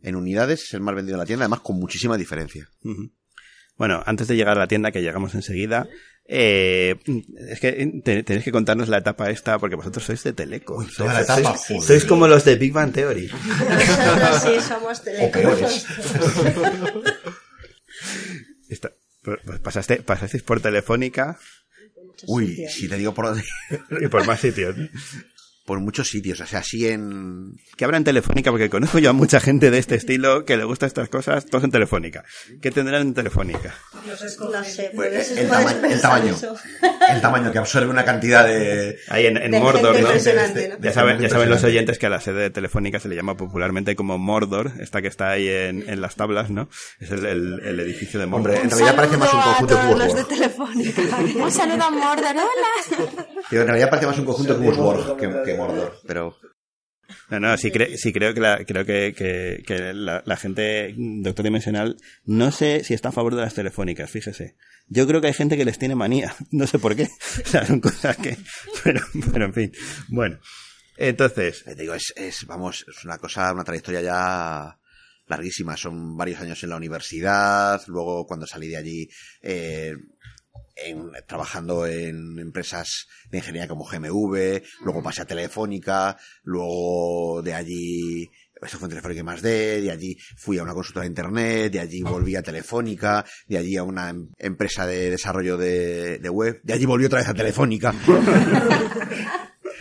[0.02, 2.68] En unidades es el más vendido en la tienda, además con muchísima diferencia.
[3.80, 5.88] Bueno, antes de llegar a la tienda, que llegamos enseguida,
[6.26, 6.96] eh,
[7.48, 7.72] es que
[8.04, 10.76] te- tenéis que contarnos la etapa esta, porque vosotros sois de Teleco.
[10.76, 10.86] Uy,
[11.80, 13.28] Sois- como los de Big Bang Theory.
[14.42, 15.86] Sí somos telecos.
[18.68, 21.38] Esta- pues pues pasaste, pasasteis por Telefónica
[22.26, 23.44] Uy, si te digo por, dónde-
[23.98, 24.76] y por más sitios.
[25.70, 27.52] por muchos sitios, o sea, así en...
[27.76, 28.50] ¿Qué habrá en Telefónica?
[28.50, 31.62] Porque conozco yo a mucha gente de este estilo que le gusta estas cosas, todos
[31.62, 32.24] en Telefónica.
[32.60, 33.72] ¿Qué tendrán en Telefónica?
[34.04, 36.34] No sé, Pues, el, tama- el tamaño.
[36.34, 36.56] eso.
[37.08, 38.98] El tamaño que absorbe una cantidad de...
[39.10, 40.00] Ahí en, en De Mordor, ¿no?
[40.00, 40.78] impresionante, ¿no?
[40.80, 43.36] Ya saben, ya saben los oyentes que a la sede de Telefónica se le llama
[43.36, 46.68] popularmente como Mordor, esta que está ahí en, en las tablas, ¿no?
[46.98, 48.50] Es el, el- el edificio de Mordor.
[48.56, 50.24] Hombre, en realidad parece más un conjunto de cubos de.
[50.24, 51.02] Telefónica.
[51.44, 53.14] Un saludo a Mordor, hola.
[53.52, 56.36] Digo, en realidad parece más un conjunto de cubos que, que Mordor, pero...
[57.28, 60.94] No, no, sí, cre- sí creo que, la, creo que, que, que la, la gente,
[60.96, 64.54] Doctor Dimensional, no sé si está a favor de las telefónicas, fíjese.
[64.86, 67.08] Yo creo que hay gente que les tiene manía, no sé por qué.
[67.44, 68.36] O sea, son cosas que...
[68.84, 69.00] Pero,
[69.32, 69.72] pero en fin.
[70.08, 70.38] Bueno,
[70.96, 74.78] entonces, Eh, Te digo, es, es, vamos, es una cosa, una trayectoria ya
[75.26, 75.76] larguísima.
[75.76, 79.08] Son varios años en la universidad, luego cuando salí de allí,
[79.42, 79.94] eh,
[80.84, 88.30] en- trabajando en empresas de ingeniería como GMV, luego pasé a Telefónica, luego de allí,
[88.62, 91.80] eso fue en Telefónica más D, de allí fui a una consultora de internet, de
[91.80, 96.60] allí volví a Telefónica, de allí a una em- empresa de desarrollo de, de web,
[96.62, 97.94] de allí volví otra vez a Telefónica.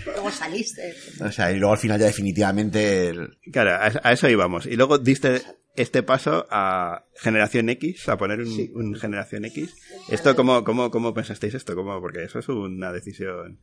[0.06, 0.94] Luego saliste.
[1.22, 4.66] O sea, y luego al final ya definitivamente el- Claro, a, a eso íbamos.
[4.66, 5.42] Y luego diste
[5.80, 9.74] este paso a generación X, a poner un, un generación X.
[10.10, 11.74] ¿Esto cómo, cómo, cómo pensasteis esto?
[11.74, 12.02] ¿Cómo?
[12.02, 13.62] Porque eso es una decisión.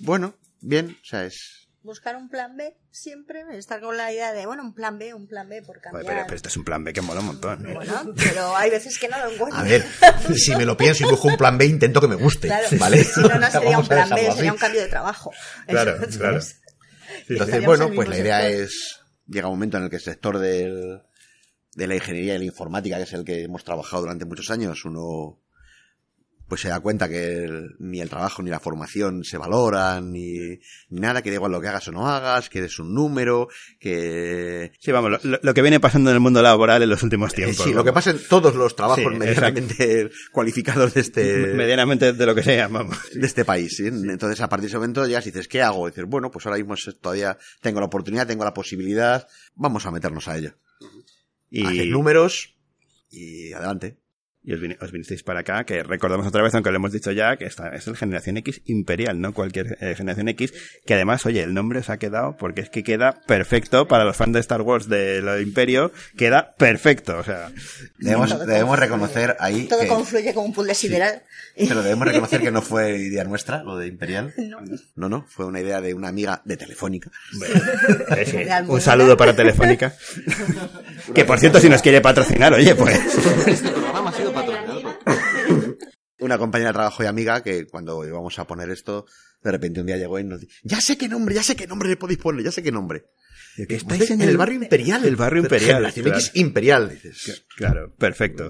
[0.00, 1.68] Bueno, bien, o sea, es...
[1.82, 5.28] Buscar un plan B siempre, estar con la idea de, bueno, un plan B, un
[5.28, 6.06] plan B por cambiar.
[6.06, 7.64] pero, pero este es un plan B que mola un montón.
[7.64, 7.74] ¿eh?
[7.74, 9.60] Bueno, pero hay veces que no lo encuentro.
[9.60, 9.84] A ver,
[10.34, 12.48] si me lo pienso y busco un plan B, intento que me guste.
[12.48, 13.04] Claro, ¿Vale?
[13.04, 15.32] si no, no sería un plan B, sería un cambio de trabajo.
[15.68, 16.40] Claro, Entonces, claro.
[17.28, 18.98] Entonces, bueno, pues la idea es...
[19.32, 21.00] Llega un momento en el que el sector de
[21.74, 25.38] la ingeniería y la informática, que es el que hemos trabajado durante muchos años, uno
[26.52, 30.36] pues se da cuenta que el- ni el trabajo ni la formación se valoran, ni,
[30.90, 33.48] ni nada, que da igual lo que hagas o no hagas, que eres un número,
[33.80, 34.70] que...
[34.78, 37.64] Sí, vamos, lo- que viene pasando en el mundo laboral en los últimos Eh, tiempos.
[37.64, 42.26] sí, lo que pasa en todos los trabajos Sí, medianamente cualificados de este, Medianamente de
[42.26, 42.98] lo que sea, vamos.
[43.14, 43.74] de este país.
[43.78, 43.86] ¿sí?
[43.86, 45.88] Entonces, a partir de ese momento llegas y dices, ¿qué hago?
[45.88, 49.90] Y dices, bueno, pues ahora mismo todavía tengo la oportunidad, tengo la posibilidad, vamos a
[49.90, 50.52] meternos a ello.
[51.48, 52.54] Y, Haces números
[53.10, 54.01] y adelante.
[54.44, 57.44] Y os, vinisteis para acá, que recordamos otra vez, aunque lo hemos dicho ya, que
[57.44, 60.52] esta es el Generación X Imperial, no cualquier eh, Generación X,
[60.84, 64.16] que además, oye, el nombre os ha quedado porque es que queda perfecto para los
[64.16, 67.50] fans de Star Wars de lo Imperio, queda perfecto, o sea,
[67.98, 71.22] Debemos, Todo debemos reconocer ahí Todo que, confluye como un puzzle sideral.
[71.56, 74.32] pero debemos reconocer que no fue idea nuestra, lo de Imperial.
[74.42, 74.58] No.
[74.96, 77.10] No, no, fue una idea de una amiga de Telefónica.
[78.16, 79.94] eh, sí, De un saludo para Telefónica.
[81.14, 82.98] que por cierto, si nos quiere patrocinar, oye, pues...
[83.46, 84.98] Este programa ha sido patrocinado.
[86.20, 89.06] Una compañera de trabajo y amiga que cuando íbamos a poner esto,
[89.42, 91.66] de repente un día llegó y nos dijo, ya sé qué nombre, ya sé qué
[91.66, 93.06] nombre le podéis poner, ya sé qué nombre.
[93.56, 95.04] Estáis en el barrio imperial.
[95.04, 95.68] El barrio imperial.
[95.76, 96.18] Generación claro.
[96.18, 97.44] X imperial, dices.
[97.56, 98.48] Claro, perfecto.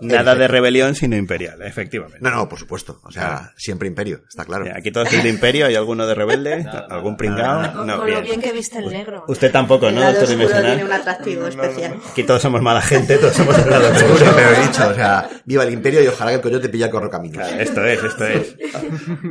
[0.00, 2.18] Nada de rebelión, sino imperial, efectivamente.
[2.20, 3.00] No, no, por supuesto.
[3.04, 3.50] O sea, Claro.
[3.56, 4.66] siempre imperio, está claro.
[4.66, 6.64] Eh, Aquí todos sois de imperio, ¿hay alguno de rebelde?
[6.88, 7.72] ¿Algún pringao?
[7.72, 8.24] Con, No, con lo bien.
[8.24, 9.24] bien que viste el negro.
[9.28, 11.96] Usted tampoco, El ¿no, lado tiene un atractivo especial.
[12.10, 14.32] Aquí todos somos mala gente, todos somos del lado Seguro, oscuro.
[14.36, 17.10] pero he dicho, o sea, viva el imperio y ojalá que el coyote pilla corro
[17.10, 17.36] caminos.
[17.46, 18.56] Claro, esto es, esto es.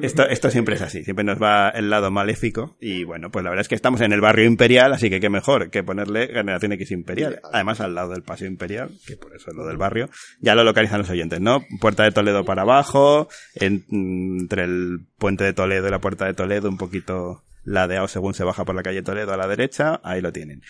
[0.02, 3.50] Esto, esto siempre es así, siempre nos va el lado maléfico y bueno, pues la
[3.50, 6.72] verdad es que estamos en el barrio imperial, así que qué mejor que ponerle Generación
[6.74, 7.42] X Imperial.
[7.52, 10.64] Además al lado del Paseo Imperial, que por eso es lo del barrio, ya lo
[10.64, 11.64] localizan los oyentes, ¿no?
[11.82, 16.34] Puerta de Toledo para abajo, en- entre el puente de Toledo y la Puerta de
[16.34, 20.22] Toledo, un poquito ladeado según se baja por la calle Toledo a la derecha, ahí
[20.22, 20.62] lo tienen.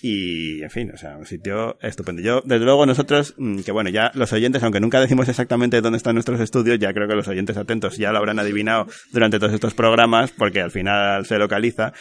[0.00, 2.22] Y, en fin, o sea, un sitio estupendo.
[2.22, 5.98] Yo, desde luego, nosotros, mm, que bueno, ya los oyentes, aunque nunca decimos exactamente dónde
[5.98, 9.52] están nuestros estudios, ya creo que los oyentes atentos ya lo habrán adivinado durante todos
[9.52, 11.92] estos programas, porque al final se localiza.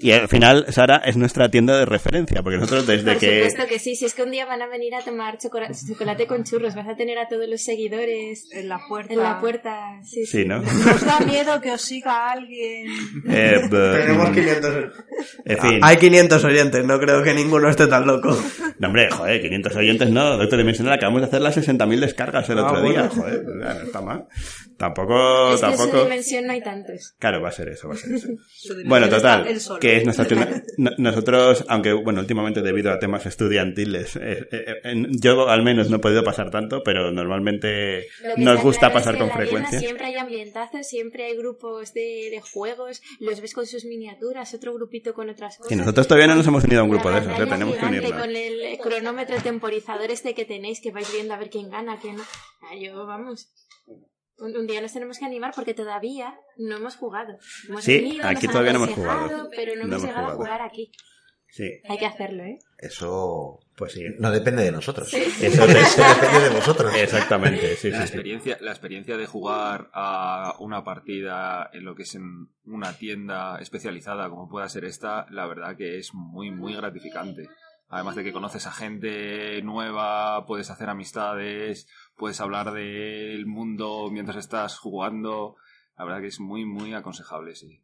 [0.00, 3.42] Y al final, Sara es nuestra tienda de referencia, porque nosotros desde Por que...
[3.48, 6.28] supuesto que sí, si es que un día van a venir a tomar chocolate, chocolate
[6.28, 9.12] con churros, vas a tener a todos los seguidores En la puerta.
[9.12, 10.00] en la puerta.
[10.04, 10.58] Sí, Sí, ¿no?
[10.94, 12.86] ¿Os da miedo que os siga alguien?
[13.28, 14.74] Eh, Tenemos 500.
[15.44, 15.80] en fin.
[15.82, 18.36] Hay 500 oyentes, no creo que ninguno esté tan loco.
[18.80, 22.58] No, hombre, joder, 500 oyentes no, Doctor Dimensional, acabamos de hacer las 60.000 descargas el
[22.58, 22.88] Ah, otro bueno.
[23.02, 24.24] día, joder, ya, no está mal.
[24.76, 26.02] Tampoco, Es que en su tampoco...
[26.04, 27.14] dimensión no hay tantos.
[27.18, 28.28] Claro, va a ser eso, va a ser eso.
[28.86, 29.46] Bueno, total,
[29.80, 30.26] que es nuestra
[30.98, 35.96] Nosotros, aunque, bueno, últimamente debido a temas estudiantiles, eh, eh, en- yo al menos no
[35.96, 39.78] he podido pasar tanto, pero normalmente nos gusta claro pasar es que con frecuencia.
[39.80, 44.74] Siempre hay ambientazos, siempre hay grupos de, de juegos, los ves con sus miniaturas, otro
[44.74, 45.72] grupito con otras cosas.
[45.72, 47.46] Y nosotros todavía no nos hemos unido a un grupo La de esos, ¿eh?
[47.50, 48.12] tenemos que unirnos.
[48.12, 52.16] Con el cronómetro temporizador este que tenéis, que vais viendo a ver quién gana, quién
[52.16, 52.22] no.
[52.62, 53.48] Ah, yo, vamos.
[54.36, 57.38] Un, un día nos tenemos que animar porque todavía no hemos jugado.
[57.68, 59.48] Hemos Sí, venido, aquí todavía no hemos jugado.
[59.56, 60.32] Pero no, No hemos llegado jugado.
[60.32, 60.92] a jugar aquí.
[61.50, 62.58] Sí, Hay que hacerlo, ¿eh?
[62.76, 64.02] Eso pues sí.
[64.18, 65.12] no depende de nosotros.
[65.14, 66.94] Eso depende de vosotros.
[66.94, 68.12] Exactamente, sí, La sí, sí.
[68.12, 73.58] experiencia, la experiencia de jugar a una partida en lo que es en una tienda
[73.60, 77.48] especializada como pueda ser esta, la verdad que es muy, muy gratificante.
[77.88, 84.36] Además de que conoces a gente nueva, puedes hacer amistades, puedes hablar del mundo mientras
[84.36, 85.56] estás jugando.
[85.96, 87.82] La verdad que es muy, muy aconsejable, sí.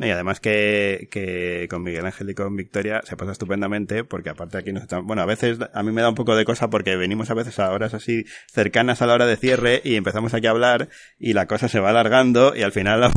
[0.00, 4.30] No, Y además que, que con Miguel Ángel y con Victoria se pasa estupendamente porque
[4.30, 5.04] aparte aquí nos estamos...
[5.04, 7.58] Bueno, a veces a mí me da un poco de cosa porque venimos a veces
[7.58, 11.34] a horas así cercanas a la hora de cierre y empezamos aquí a hablar y
[11.34, 13.12] la cosa se va alargando y al final la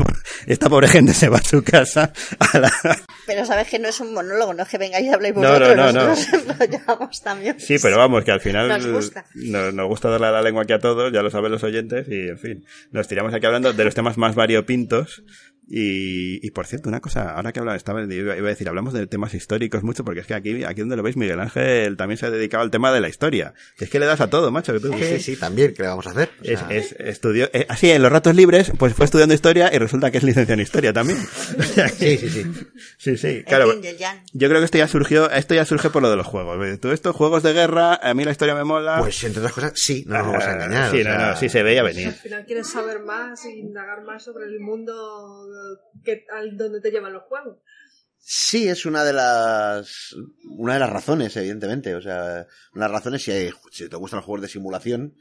[0.45, 2.69] esta pobre gente se va a su casa a la...
[3.27, 5.49] Pero sabes que no es un monólogo, no es que vengáis y habléis No, no,
[5.51, 6.07] vosotros, no, no.
[6.09, 7.59] nosotros lo llevamos también.
[7.61, 9.25] Sí, pero vamos, que al final Nos gusta.
[9.35, 12.27] nos, nos gusta darle la lengua aquí a todos, ya lo saben los oyentes, y
[12.27, 15.23] en fin, nos tiramos aquí hablando de los temas más variopintos,
[15.65, 18.93] Y, y por cierto, una cosa, ahora que hablaba, estaba, iba iba a decir, hablamos
[18.93, 22.17] de temas históricos mucho, porque es que aquí, aquí donde lo veis, Miguel Ángel también
[22.17, 23.53] se ha dedicado al tema de la historia.
[23.77, 24.73] Que es que le das a todo, macho.
[24.73, 26.29] que tú Sí, que- sí, sí, también, ¿qué le vamos a hacer?
[26.41, 29.73] O Es, sea, es- estudió, eh, así en los ratos libres, pues fue estudiando historia
[29.73, 31.19] y resulta que es licenciado en historia también.
[31.97, 32.43] Sí, sí, sí.
[32.97, 33.73] sí, sí, claro.
[34.33, 36.79] Yo creo que esto ya surgió, esto ya surge por lo de los juegos.
[36.79, 38.97] Tú estos juegos de guerra, a mí la historia me mola.
[38.99, 40.91] Pues entre otras cosas, sí, no nos vamos a Ah, engañar.
[40.91, 42.11] Sí, o sea, no, no, sí se veía Al venir.
[42.13, 45.47] final quieres saber más e indagar más sobre el mundo
[46.03, 47.57] que, al donde te llevan los juegos.
[48.25, 51.93] Sí, es una de las una de las razones, evidentemente.
[51.93, 55.15] O sea, una de las razones si, si te gustan los juegos de simulación,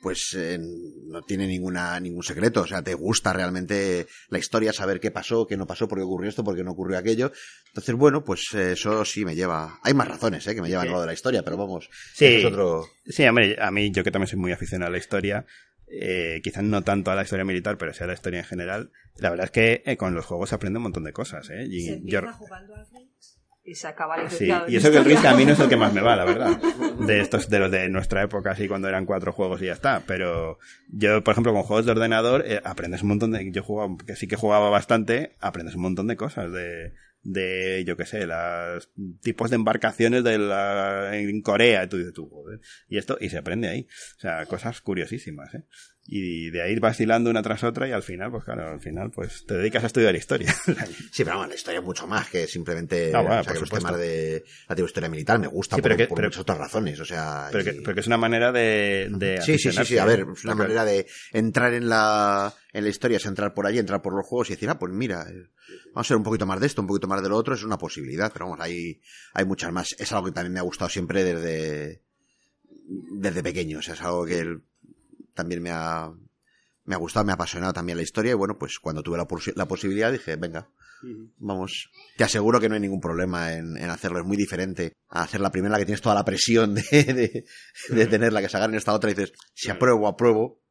[0.00, 2.62] pues eh, no tiene ninguna ningún secreto.
[2.62, 6.04] O sea, te gusta realmente la historia, saber qué pasó, qué no pasó, por qué
[6.04, 7.32] ocurrió esto, por qué no ocurrió aquello.
[7.68, 9.78] Entonces, bueno, pues eso sí me lleva.
[9.82, 11.90] Hay más razones, eh, que me llevan a lo de la historia, pero vamos.
[12.14, 12.26] Sí.
[12.26, 12.86] eso es otro.
[13.04, 15.44] Sí, hombre, a mí, yo que también soy muy aficionado a la historia,
[15.88, 18.90] eh, quizás no tanto a la historia militar, pero sí a la historia en general,
[19.18, 21.64] la verdad es que eh, con los juegos se aprende un montón de cosas, ¿eh?
[21.68, 23.26] Y Se yo- jugando al Risk
[23.64, 25.04] y se acaba Sí, y eso que el.
[25.04, 26.56] Risk a mí no es el que más me va, la verdad.
[27.06, 30.02] De estos, de los de nuestra época, así cuando eran cuatro juegos y ya está.
[30.06, 33.94] Pero yo, por ejemplo, con juegos de ordenador, eh, aprendes un montón de, yo jugaba,
[34.06, 36.94] que sí que jugaba bastante, aprendes un montón de cosas de,
[37.26, 42.12] de, yo qué sé, los tipos de embarcaciones de la, en Corea, y tú dices
[42.12, 42.60] tú, joder.
[42.88, 43.86] Y esto, y se aprende ahí.
[44.16, 45.64] O sea, cosas curiosísimas, eh.
[46.08, 49.10] Y de ahí vas hilando una tras otra y al final, pues claro, al final,
[49.10, 50.54] pues te dedicas a estudiar historia.
[51.10, 53.70] Sí, pero bueno, la historia es mucho más que simplemente bueno, o sea, que los
[53.70, 56.40] temas de la tipo historia militar me gusta Sí, pero por, que- por pero- muchas
[56.42, 57.00] otras razones.
[57.00, 59.98] O sea, pero, que, pero que es una manera de, de Sí, sí, sí, sí.
[59.98, 63.66] A ver, es una manera de entrar en la, en la historia, es entrar por
[63.66, 65.48] allí, entrar por los juegos y decir, ah, pues mira, eh,
[65.86, 67.64] vamos a hacer un poquito más de esto, un poquito más de lo otro, es
[67.64, 69.00] una posibilidad, pero vamos, hay,
[69.34, 69.88] hay muchas más.
[69.98, 72.02] Es algo que también me ha gustado siempre desde,
[73.18, 74.62] desde pequeño, o sea, es algo que el-
[75.36, 76.10] también me ha,
[76.84, 79.28] me ha gustado, me ha apasionado también la historia y bueno, pues cuando tuve la,
[79.28, 80.68] posi- la posibilidad dije, venga,
[81.38, 85.22] vamos, te aseguro que no hay ningún problema en, en hacerlo, es muy diferente a
[85.22, 87.44] hacer la primera que tienes toda la presión de, de,
[87.90, 90.62] de tenerla, que se haga en esta otra y dices, si apruebo, apruebo,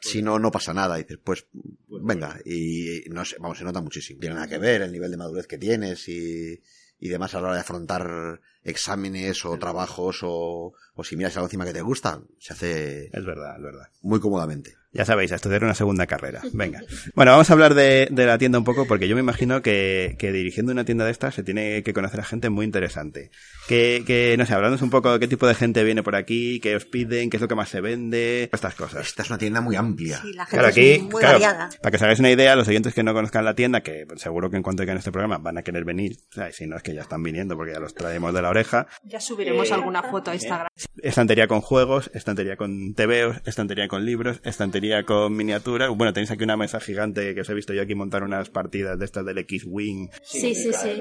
[0.00, 0.98] si no, no pasa nada.
[0.98, 1.46] Y dices, pues,
[1.88, 4.18] venga, y no sé, vamos, se nota muchísimo.
[4.20, 6.60] Tiene nada que ver el nivel de madurez que tienes y,
[7.02, 11.48] y demás a la hora de afrontar exámenes o trabajos o, o si miras algo
[11.48, 13.88] encima que te gusta, se hace Es verdad, es verdad.
[14.02, 14.76] muy cómodamente.
[14.92, 16.42] Ya sabéis, a estudiar una segunda carrera.
[16.52, 16.80] Venga.
[17.14, 20.16] Bueno, vamos a hablar de, de la tienda un poco porque yo me imagino que,
[20.18, 23.30] que dirigiendo una tienda de estas se tiene que conocer a gente muy interesante.
[23.68, 26.60] Que, que no sé, hablándonos un poco de qué tipo de gente viene por aquí,
[26.60, 29.06] qué os piden, qué es lo que más se vende, estas cosas.
[29.06, 30.20] Esta es una tienda muy amplia.
[30.20, 31.68] Sí, la gente Claro, es aquí, muy claro, variada.
[31.80, 34.50] para que os hagáis una idea, los oyentes que no conozcan la tienda, que seguro
[34.50, 36.82] que en cuanto oigan este programa van a querer venir, o sea, si no es
[36.82, 40.30] que ya están viniendo porque ya los traemos de la oreja, Ya subiremos alguna foto
[40.32, 40.66] a Instagram.
[41.02, 45.88] estantería con juegos, estantería con TVOs, estantería con libros, estantería con miniaturas.
[45.94, 48.98] Bueno, tenéis aquí una mesa gigante que os he visto yo aquí montar unas partidas
[48.98, 50.08] de estas del X-Wing.
[50.22, 51.00] Sí, sí, sí.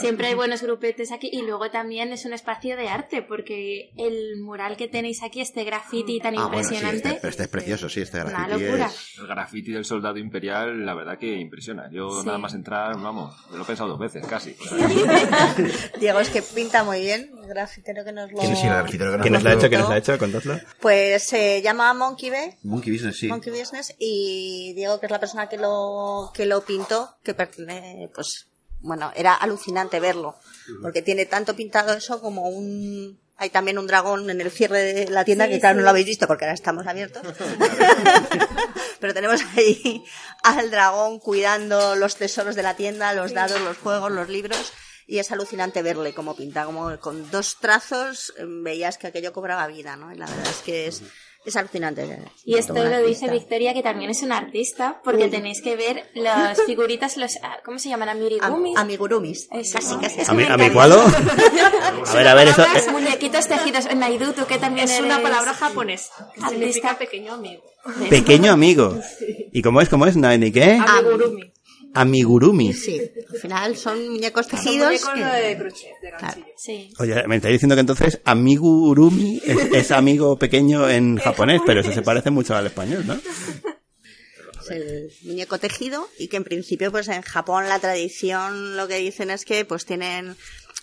[0.00, 4.40] Siempre hay buenos grupetes aquí y luego también es un espacio de arte porque el
[4.40, 7.88] mural que tenéis aquí, este graffiti tan Ah, bueno, sí, impresionante, este, este es precioso,
[7.88, 8.86] sí, este una graffiti locura.
[8.86, 9.18] es...
[9.18, 11.88] El graffiti del soldado imperial, la verdad que impresiona.
[11.90, 12.26] Yo Sí.
[12.26, 14.56] nada más entrar, vamos, me lo he pensado dos veces casi.
[16.00, 18.40] Diego es que pinta muy bien, el grafitero que nos lo...
[18.40, 19.68] Sí, sí, el grafitero que nos ¿Quién os la ha lo- hecho?
[19.68, 20.18] ¿Quién os la ha hecho?
[20.18, 20.58] Contadlo.
[20.80, 23.28] Pues se llama Monkey Bee, Monkey Business, sí.
[23.28, 28.10] Monkey Business, y Diego, que es la persona que lo, que lo pintó, que pertene-
[28.14, 28.46] pues,
[28.80, 30.36] bueno, era alucinante verlo,
[30.82, 33.18] porque tiene tanto pintado eso como un...
[33.36, 35.78] Hay también un dragón en el cierre de la tienda, Sí, que claro, sí.
[35.78, 37.22] no lo habéis visto porque ahora estamos abiertos.
[39.00, 40.04] Pero tenemos ahí
[40.42, 44.72] al dragón cuidando los tesoros de la tienda, los dados, los juegos, los libros.
[45.06, 49.66] Y es alucinante verle cómo pinta, como con dos trazos eh, veías que aquello cobraba
[49.66, 50.10] vida, ¿no?
[50.12, 51.02] Y la verdad es que es,
[51.44, 52.06] es alucinante.
[52.44, 53.28] Y esto lo dice.
[53.30, 57.78] Victoria, que también es una artista, porque tenéis que ver las figuritas, los, ah, ¿cómo
[57.78, 58.08] se llaman?
[58.08, 58.76] Am- Amigurumis.
[58.76, 59.48] amigurumis.
[59.52, 59.78] Eso.
[59.78, 60.20] Casi, casi.
[60.20, 62.56] Eso ¿A mi, me a ver, a ver, eso...
[62.56, 63.94] Palabras, eh, muñequitos tejidos.
[63.94, 66.48] Naidu, tú que también Es una eres palabra japonesa que artista.
[66.50, 67.62] significa pequeño amigo.
[68.10, 68.98] pequeño amigo.
[69.52, 69.88] ¿Y cómo es?
[69.88, 70.16] ¿Cómo es?
[70.16, 70.78] ¿No, ¿Ni qué?
[70.86, 71.52] Amigurumi.
[71.94, 72.72] Amigurumi.
[72.72, 73.00] Sí,
[73.32, 74.88] al final son muñecos Son tejidos.
[74.90, 76.46] muñecos que- de crochet, de ganchillo.
[76.56, 76.90] Sí.
[76.98, 81.92] Oye, me estáis diciendo que entonces amigurumi es, es amigo pequeño en japonés, pero eso
[81.92, 83.14] se parece mucho al español, ¿no?
[83.14, 88.96] es el muñeco tejido y que en principio pues en Japón la tradición lo que
[88.96, 90.36] dicen es que pues tienen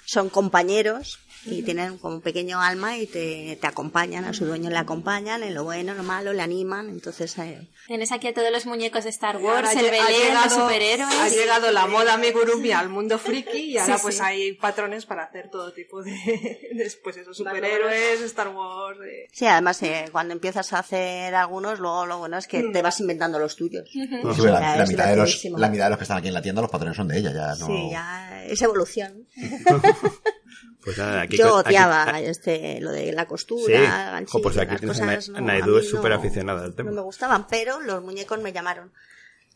[0.06, 4.70] son compañeros Y tienen como un pequeño alma y te, te acompañan, a su dueño
[4.70, 6.90] le acompañan en lo bueno, en lo malo, le animan.
[6.90, 10.06] Entonces, eh, Tienes aquí a todos los muñecos de Star Wars, ha el ha Belén,
[10.08, 11.16] llegado- los superhéroes.
[11.20, 14.22] Ha llegado la moda amigurumi al mundo friki y ahora Sí, pues sí.
[14.24, 16.12] hay patrones para hacer todo tipo de,
[16.76, 19.00] de, pues eso, superhéroes, Star Wars.
[19.04, 19.28] eh.
[19.34, 23.00] sí, además, eh, cuando empiezas a hacer algunos, luego lo bueno es que te vas
[23.00, 23.90] inventando los tuyos.
[23.92, 24.00] Sí,
[24.44, 26.70] la, mitad de los, la mitad de los que están aquí en la tienda, los
[26.70, 27.66] patrones son de ella, ya no.
[27.66, 29.28] Sí, ya es evolución.
[30.84, 34.38] Pues nada, aquí Yo aquí- odiaba este, lo de la costura, Sí.
[34.42, 36.90] pues aquí las tienes a cosas, Na- no, Naidu es súper no- aficionada al tema.
[36.90, 38.92] No me gustaban, pero los muñecos me llamaron.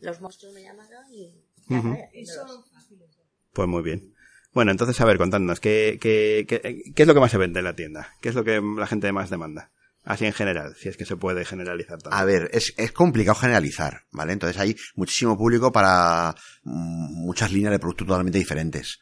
[0.00, 1.34] Los monstruos me llamaron y...
[1.68, 1.96] Ujú.
[3.52, 4.12] Pues muy bien.
[4.52, 7.58] Bueno, entonces, a ver, contadnos, ¿qué, qué, qué, qué es lo que más se vende
[7.60, 8.14] en la tienda?
[8.20, 9.70] ¿Qué es lo que la gente más demanda?
[10.04, 12.20] Así en general, si es que se puede generalizar también.
[12.22, 14.32] A ver, es, es complicado generalizar, ¿vale?
[14.32, 19.00] Entonces hay muchísimo público para mm, muchas líneas de productos totalmente diferentes.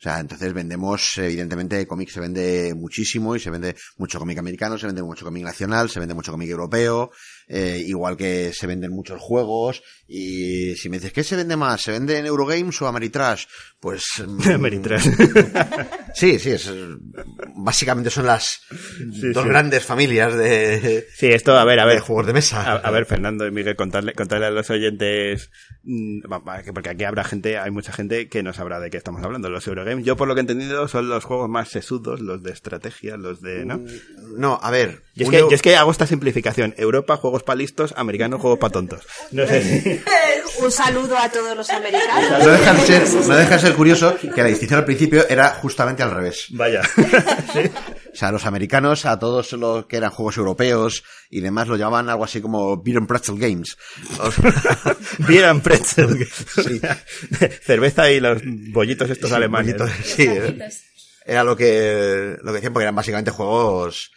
[0.00, 4.78] O sea, entonces vendemos, evidentemente, cómic se vende muchísimo y se vende mucho cómic americano,
[4.78, 7.10] se vende mucho cómic nacional, se vende mucho cómic europeo,
[7.52, 9.82] eh, igual que se venden muchos juegos.
[10.06, 11.82] Y si me dices, ¿qué se vende más?
[11.82, 13.46] ¿Se vende en Eurogames o Ameritrash?
[13.80, 14.04] Pues...
[14.26, 15.04] mm, Ameritrash.
[16.14, 16.70] sí, sí, es,
[17.56, 18.60] básicamente son las
[19.32, 19.48] dos sí.
[19.48, 22.00] grandes familias de, Sí, esto, a ver, a de ver.
[22.00, 22.62] juegos de mesa.
[22.62, 25.50] A, a ver, Fernando y Miguel, contarle, contarle a los oyentes,
[25.82, 26.20] mm,
[26.72, 29.50] porque aquí habrá gente, hay mucha gente que no sabrá de qué estamos hablando.
[29.50, 32.52] Los Eurogames, yo por lo que he entendido, son los juegos más sesudos, los de
[32.52, 33.80] estrategia, los de, ¿no?
[34.36, 35.02] No, a ver.
[35.20, 36.74] Yo es, que, eu- yo es que hago esta simplificación.
[36.76, 39.06] Europa, juegos para listos, americanos, juegos para tontos.
[39.30, 40.02] No sé.
[40.62, 42.44] Un saludo a todos los americanos.
[42.44, 45.50] No deja, de ser, no deja de ser curioso que la distinción al principio era
[45.54, 46.46] justamente al revés.
[46.50, 46.82] Vaya.
[48.12, 52.08] O sea, los americanos a todos los que eran juegos europeos y demás lo llamaban
[52.08, 53.76] algo así como Beer and Pretzel Games.
[55.28, 56.26] Beer and pretzel.
[56.26, 56.80] Sí.
[57.62, 59.76] Cerveza y los bollitos estos sí, alemanes.
[59.78, 60.28] bonito, sí,
[61.24, 64.10] era lo que, lo que decían porque eran básicamente juegos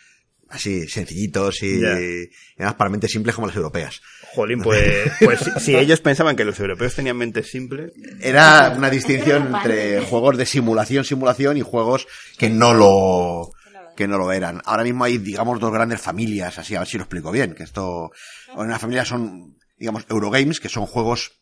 [0.54, 4.02] así sencillitos y, y además para mentes simples como las europeas.
[4.34, 8.90] Jolín, pues, pues si, si ellos pensaban que los europeos tenían mentes simples, Era una
[8.90, 13.52] distinción entre juegos de simulación, simulación y juegos que no lo
[13.96, 14.62] que no lo eran.
[14.66, 17.64] Ahora mismo hay, digamos, dos grandes familias, así, a ver si lo explico bien, que
[17.64, 18.12] esto,
[18.56, 21.40] una familia son, digamos, Eurogames, que son juegos,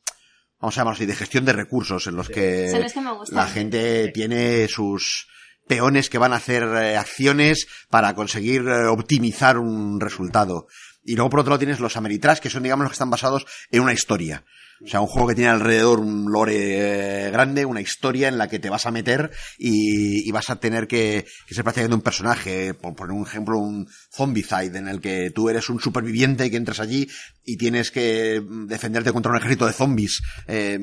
[0.59, 3.13] vamos a llamarlos así, de gestión de recursos, en los que, Son los que me
[3.13, 3.37] gustan.
[3.37, 5.27] la gente tiene sus
[5.71, 10.67] peones que van a hacer eh, acciones para conseguir eh, optimizar un resultado.
[11.05, 13.45] Y luego por otro lado tienes los Ameritrash, que son digamos los que están basados
[13.71, 14.43] en una historia.
[14.83, 18.49] O sea, un juego que tiene alrededor un lore eh, grande, una historia en la
[18.49, 22.01] que te vas a meter y, y vas a tener que, que ser prácticamente un
[22.01, 22.73] personaje.
[22.73, 26.81] Por poner un ejemplo, un Zombicide, en el que tú eres un superviviente que entras
[26.81, 27.07] allí
[27.45, 30.77] y tienes que mm, defenderte contra un ejército de zombies, eh,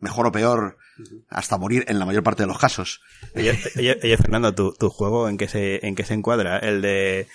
[0.00, 0.76] mejor o peor,
[1.28, 3.00] hasta morir en la mayor parte de los casos.
[3.34, 6.58] Oye, oye, oye, Fernando, ¿tu, tu juego en qué se, en qué se encuadra?
[6.58, 7.26] El de...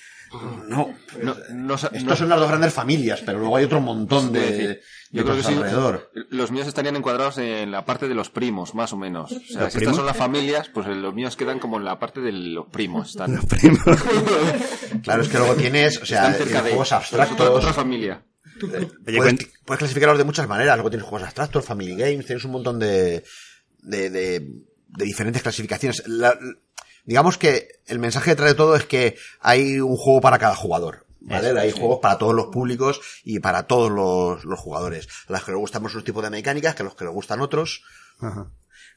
[0.67, 0.89] No,
[1.21, 4.67] No, estos no- son las dos grandes familias, pero luego hay otro montón de, decir,
[4.67, 5.53] de yo creo que sí.
[5.53, 6.09] alrededor.
[6.31, 9.31] Los míos estarían encuadrados en la parte de los primos, más o menos.
[9.31, 9.93] O sea, ¿Los si primos?
[9.93, 13.09] estas son las familias, pues los míos quedan como en la parte de los primos.
[13.11, 13.83] Están, Los primos.
[15.03, 17.49] Claro, es que luego tienes, o sea, tienes de juegos otra, abstractos.
[17.49, 18.23] otra familia.
[19.05, 20.75] Puedes, puedes clasificarlos de muchas maneras.
[20.77, 23.23] Luego tienes juegos abstractos, family games, tienes un montón de,
[23.79, 26.03] de, de, de diferentes clasificaciones.
[26.07, 26.37] La-
[27.05, 31.05] digamos que el mensaje detrás de todo es que hay un juego para cada jugador.
[31.25, 31.51] ¿Vale?
[31.51, 31.79] Eso, hay sí.
[31.79, 35.07] juegos para todos los públicos y para todos los, los jugadores.
[35.29, 37.39] A los que les gustan unos tipos de mecánicas, que a los que les gustan
[37.39, 37.83] otros.
[38.19, 38.51] Ajá.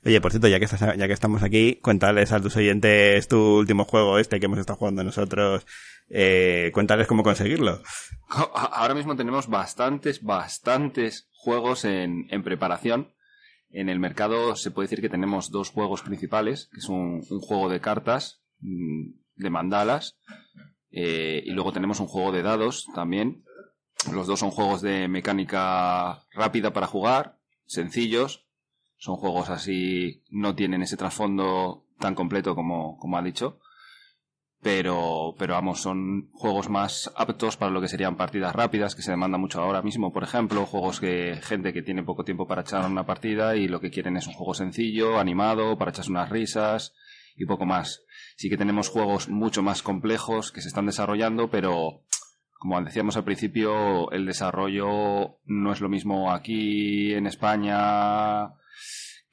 [0.04, 3.38] Oye, por cierto, ya que, estás, ya que estamos aquí, cuéntales a tus oyentes tu
[3.58, 5.66] último juego este que hemos estado jugando nosotros.
[6.08, 7.82] Eh, cuéntales cómo conseguirlo.
[8.28, 13.12] Ahora mismo tenemos bastantes, bastantes juegos en, preparación.
[13.70, 17.40] En el mercado se puede decir que tenemos dos juegos principales, que es un, un
[17.40, 20.18] juego de cartas, mm, de mandalas,
[20.90, 23.44] eh, y luego tenemos un juego de dados también.
[24.12, 28.46] Los dos son juegos de mecánica rápida para jugar, sencillos.
[28.98, 33.58] Son juegos así, no tienen ese trasfondo tan completo como, como ha dicho
[34.66, 39.12] pero, pero vamos, son juegos más aptos para lo que serían partidas rápidas, que se
[39.12, 42.84] demanda mucho ahora mismo, por ejemplo, juegos que gente que tiene poco tiempo para echar
[42.84, 46.94] una partida y lo que quieren es un juego sencillo, animado, para echarse unas risas
[47.36, 48.02] y poco más.
[48.36, 52.02] Sí que tenemos juegos mucho más complejos que se están desarrollando, pero
[52.58, 58.48] como decíamos al principio, el desarrollo no es lo mismo aquí en España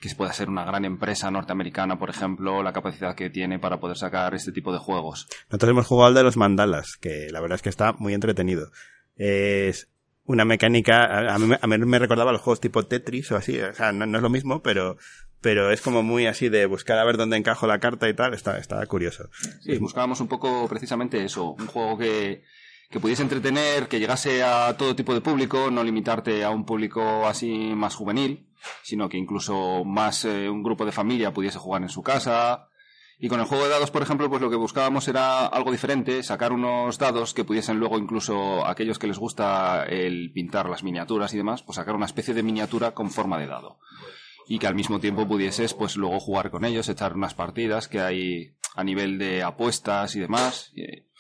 [0.10, 3.96] que pueda ser una gran empresa norteamericana, por ejemplo, la capacidad que tiene para poder
[3.98, 5.28] sacar este tipo de juegos.
[5.50, 8.70] Nosotros hemos jugado al de los mandalas, que la verdad es que está muy entretenido.
[9.16, 9.90] Es
[10.26, 13.60] una mecánica, a mí, me- a mí me recordaba los juegos tipo Tetris o así,
[13.60, 14.98] o sea, no, no es lo mismo, pero,
[15.42, 18.34] pero es como muy así de buscar a ver dónde encajo la carta y tal,
[18.34, 19.30] está, está curioso.
[19.62, 22.44] Sí, buscábamos un poco precisamente eso, un juego que,
[22.94, 27.26] que pudiese entretener, que llegase a todo tipo de público, no limitarte a un público
[27.26, 28.46] así más juvenil,
[28.84, 32.70] sino que incluso más eh, un grupo de familia pudiese jugar en su casa.
[33.18, 36.22] Y con el juego de dados, por ejemplo, pues lo que buscábamos era algo diferente,
[36.22, 41.34] sacar unos dados que pudiesen luego incluso aquellos que les gusta el pintar las miniaturas
[41.34, 43.80] y demás, pues sacar una especie de miniatura con forma de dado.
[44.48, 48.02] Y que al mismo tiempo pudieses pues luego jugar con ellos, echar unas partidas que
[48.02, 50.72] hay a nivel de apuestas y demás.
[50.76, 51.12] Y,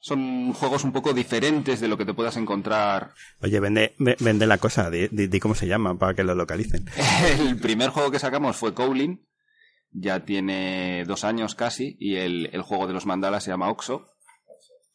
[0.00, 3.12] son juegos un poco diferentes de lo que te puedas encontrar.
[3.40, 6.34] Oye, vende, ve- vende la cosa, di, di- di cómo se llama para que lo
[6.34, 6.84] localicen.
[7.40, 9.18] El primer juego que sacamos fue Cowling,
[9.90, 14.06] ya tiene dos años casi, y el, el juego de los mandalas se llama Oxo,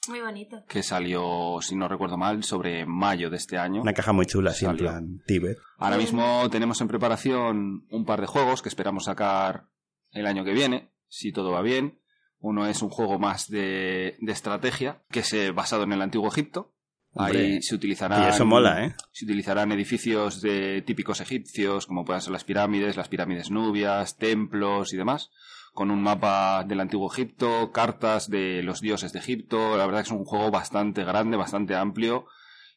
[0.08, 0.64] Muy bonito.
[0.70, 3.82] que salió, si no recuerdo mal, sobre mayo de este año.
[3.82, 4.84] Una caja muy chula, así en Salió.
[4.89, 5.58] plan Tíbet.
[5.80, 9.68] Ahora mismo tenemos en preparación un par de juegos que esperamos sacar
[10.12, 11.99] el año que viene, si todo va bien.
[12.44, 16.28] Uno es un juego más de, de estrategia, que es eh, basado en el antiguo
[16.28, 16.74] Egipto.
[17.14, 18.96] Hombre, Ahí se utilizarán, y eso mola, ¿eh?
[19.14, 24.91] se utilizarán edificios de típicos egipcios, como puedan ser las pirámides, las pirámides nubias, templos
[24.91, 25.32] y demás,
[25.72, 29.78] con un mapa del antiguo Egipto, cartas de los dioses de Egipto.
[29.78, 32.26] La verdad que es un juego bastante grande, bastante amplio,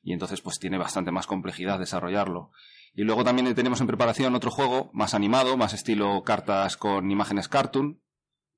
[0.00, 2.52] y entonces pues tiene bastante más complejidad desarrollarlo.
[2.94, 7.48] Y luego también tenemos en preparación otro juego más animado, más estilo cartas con imágenes
[7.48, 8.00] cartoon,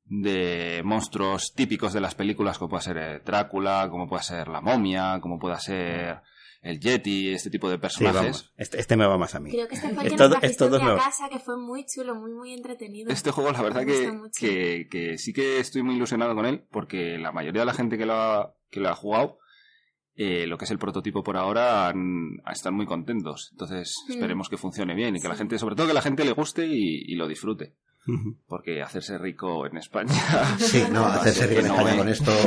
[0.08, 4.60] de monstruos típicos de las películas, como puede ser eh, Drácula, como puede ser la
[4.60, 6.20] momia, como pueda ser
[6.62, 8.14] el Yeti, este tipo de Sí, personajes.
[8.20, 8.52] vamos.
[8.56, 9.50] Este, este me va más a mí.
[9.50, 12.52] Creo que este fue el que nos a casa, que fue muy chulo, muy, muy
[12.52, 13.10] entretenido.
[13.12, 17.16] Este juego, la verdad que, que, que sí que estoy muy ilusionado con él, porque
[17.18, 19.38] la mayoría de la gente que lo ha, que lo ha jugado,
[20.16, 23.50] eh, lo que es el prototipo por ahora, han- están muy contentos.
[23.52, 24.12] Entonces, Mm.
[24.14, 26.66] esperemos que funcione bien y que la gente, sobre todo que la gente le guste
[26.66, 27.74] y, y lo disfrute.
[28.46, 30.12] Porque hacerse rico en España.
[30.58, 32.32] Sí, no, hacerse rico en no, España con esto.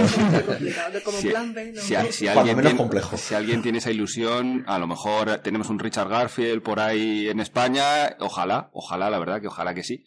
[2.12, 3.18] Si- alguien menos tiene, complejo.
[3.18, 7.40] si alguien tiene esa ilusión, a lo mejor tenemos un Richard Garfield por ahí en
[7.40, 10.04] España, ojalá, ojalá, la verdad que ojalá que sí.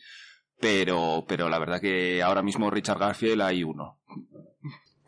[0.60, 3.98] Pero, pero la verdad que ahora mismo Richard Garfield hay uno.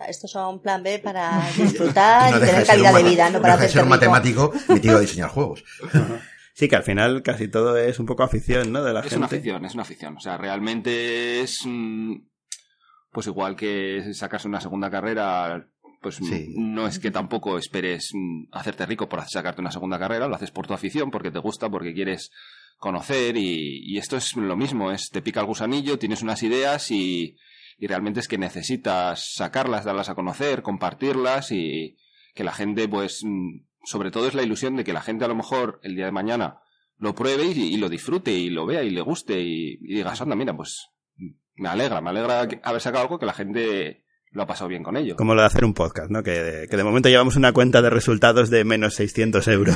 [0.09, 3.43] Estos son plan B para disfrutar No y tener de calidad de vida, no no
[3.43, 3.97] para deja de ser un rico.
[3.97, 5.65] matemático metido a diseñar juegos.
[6.59, 8.83] Sí, que al final casi todo es un poco afición, ¿no?
[8.83, 9.17] De la Es gente.
[9.19, 10.17] una afición, es una afición.
[10.17, 12.15] O sea, realmente es, mm,
[13.13, 15.69] pues igual que sacarse una segunda carrera,
[16.01, 16.55] pues Sí.
[16.57, 20.51] no es que tampoco esperes mm, hacerte rico por sacarte una segunda carrera, lo haces
[20.51, 22.31] por tu afición, porque te gusta, porque quieres
[22.79, 26.91] conocer y, y esto es lo mismo, es te pica el gusanillo, tienes unas ideas
[26.91, 27.37] y,
[27.77, 31.99] y realmente es que necesitas sacarlas, darlas a conocer, compartirlas y
[32.35, 35.29] que la gente, pues, mm, sobre todo es la ilusión de que la gente a
[35.29, 36.61] lo mejor el día de mañana
[36.99, 40.35] lo pruebe y, lo disfrute y lo vea y le guste y, y digas, anda,
[40.35, 40.91] mira, pues
[41.55, 44.05] me alegra, me alegra haber sacado algo que la gente
[44.37, 45.17] lo ha pasado bien con ello.
[45.17, 46.23] Como lo de hacer un podcast, ¿no?
[46.23, 49.75] Que, que de momento llevamos una cuenta de resultados de menos 600 euros.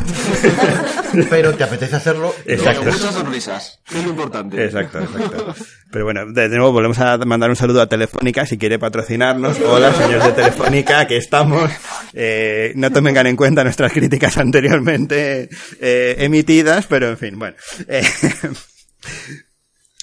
[1.30, 2.34] Pero te apetece hacerlo.
[2.44, 2.82] Exacto.
[2.84, 4.62] Pero muchas sonrisas, es lo importante.
[4.62, 5.54] Exacto, exacto.
[5.90, 9.58] Pero bueno, de de nuevo volvemos a mandar un saludo a Telefónica si quiere patrocinarnos.
[9.60, 11.70] Hola, señores de Telefónica, que estamos.
[12.12, 15.48] Eh, no tomen en cuenta nuestras críticas anteriormente
[15.80, 17.56] eh, emitidas, pero en fin, bueno.
[17.88, 18.04] Eh,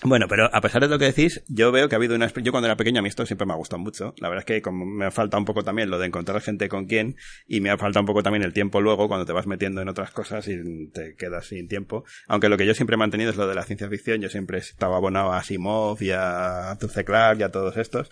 [0.03, 2.27] Bueno, pero a pesar de lo que decís, yo veo que ha habido una...
[2.27, 4.13] Yo cuando era pequeño a mí esto siempre me ha gustado mucho.
[4.19, 6.85] La verdad es que como me falta un poco también lo de encontrar gente con
[6.85, 7.15] quien
[7.47, 9.89] y me ha faltado un poco también el tiempo luego cuando te vas metiendo en
[9.89, 12.05] otras cosas y te quedas sin tiempo.
[12.27, 14.21] Aunque lo que yo siempre he mantenido es lo de la ciencia ficción.
[14.21, 17.03] Yo siempre estaba abonado a Asimov y a Arthur C.
[17.03, 18.11] Clarke y a todos estos.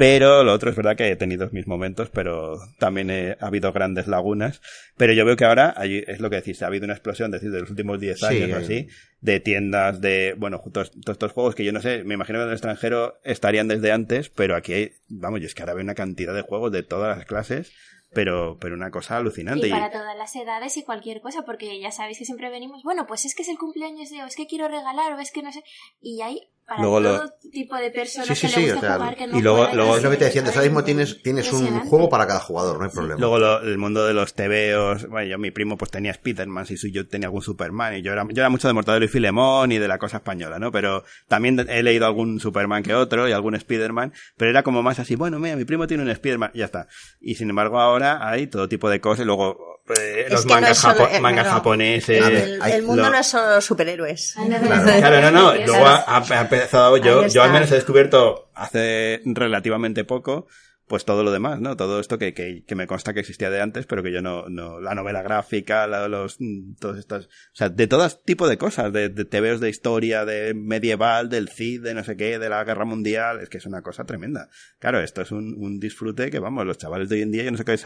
[0.00, 3.70] Pero lo otro es verdad que he tenido mis momentos, pero también he- ha habido
[3.72, 4.62] grandes lagunas.
[4.96, 7.50] Pero yo veo que ahora hay- es lo que decís, ha habido una explosión, decir,
[7.50, 8.88] de los últimos 10 Sí, años o así,
[9.20, 12.42] de tiendas, de, bueno, todos, todos estos juegos que yo no sé, me imagino que
[12.44, 15.84] en el extranjero estarían desde antes, pero aquí hay, vamos, yo es que ahora veo
[15.84, 17.70] una cantidad de juegos de todas las clases,
[18.12, 19.66] pero, pero una cosa alucinante.
[19.66, 22.82] Y Y- para todas las edades y cualquier cosa, porque ya sabéis que siempre venimos,
[22.82, 25.30] bueno, pues es que es el cumpleaños de, o es que quiero regalar, o es
[25.30, 25.62] que no sé.
[26.00, 26.40] Y hay
[26.70, 29.16] para Luego lo- todo tipo de personas Sí, sí, que sí, le o sea, jugar,
[29.16, 31.52] que no y luego- luego- Es lo que te decía antes, ahora mismo tienes, tienes
[31.52, 33.18] un juego para cada jugador, no hay problema.
[33.18, 36.92] Luego lo- el mundo de los tebeos, bueno, yo mi primo pues tenía Spiderman, y
[36.92, 39.78] yo tenía algún Superman, y yo era, yo era mucho de Mortadelo y Filemón y
[39.78, 40.70] de la cosa española, ¿no?
[40.70, 45.00] Pero también he leído algún Superman que otro y algún Spiderman, pero era como más
[45.00, 46.86] así, bueno, mira, mi primo tiene un Spiderman, y ya está.
[47.20, 50.54] Y sin embargo ahora hay todo tipo de cosas, y luego eh, Es los no
[50.54, 51.52] mangas, solo- japo- eh, mangas no.
[51.52, 52.24] japoneses.
[52.26, 54.34] El, el mundo lo- no es solo superhéroes.
[54.36, 54.84] No, Claro.
[54.98, 55.54] Claro, no, no.
[55.54, 60.46] Luego ha, ha empezado, yo, yo al menos he descubierto hace relativamente poco,
[60.90, 61.76] pues todo lo demás, ¿no?
[61.76, 64.48] Todo esto que, que, que me consta que existía de antes, pero que yo no,
[64.48, 68.58] no la novela gráfica, la, los, mm, todos estos, o sea, de todo tipo de
[68.58, 72.48] cosas, de, de TVOs de historia, de medieval, del CID, de no sé qué, de
[72.48, 74.48] la guerra mundial, es que es una cosa tremenda.
[74.80, 77.52] Claro, esto es un, un disfrute que, vamos, los chavales de hoy en día, yo
[77.52, 77.78] no sé qué,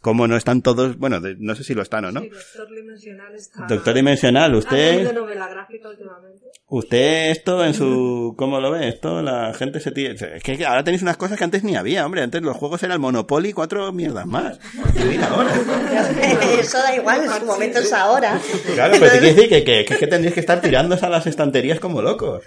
[0.00, 2.22] cómo no están todos, bueno, de- no sé si lo están o no.
[2.22, 3.66] Sí, Doctor Dimensional está...
[3.68, 6.46] Doctor Dimensional, usted, novela gráfica últimamente.
[6.66, 8.88] usted esto en su, ¿cómo lo ve?
[8.88, 12.04] Esto la gente se tira, es que ahora tenéis unas cosas que antes ni había,
[12.04, 14.58] hombre, antes los juegos eran Monopoly y cuatro mierdas más.
[14.94, 15.54] Y mira ahora.
[16.60, 18.40] Eso da igual, en su momento es ahora.
[18.74, 21.80] Claro, pero te quiero decir que, que, que es que estar tirándose a las estanterías
[21.80, 22.44] como locos.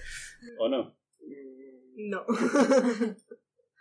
[0.59, 0.95] ¿O no?
[1.95, 2.25] No.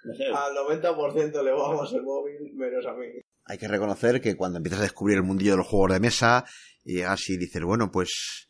[0.03, 0.25] No sé.
[0.27, 3.07] Al 90% le vamos el móvil, menos a mí.
[3.45, 6.45] Hay que reconocer que cuando empiezas a descubrir el mundillo de los juegos de mesa
[6.85, 8.49] y llegas y dices, bueno, pues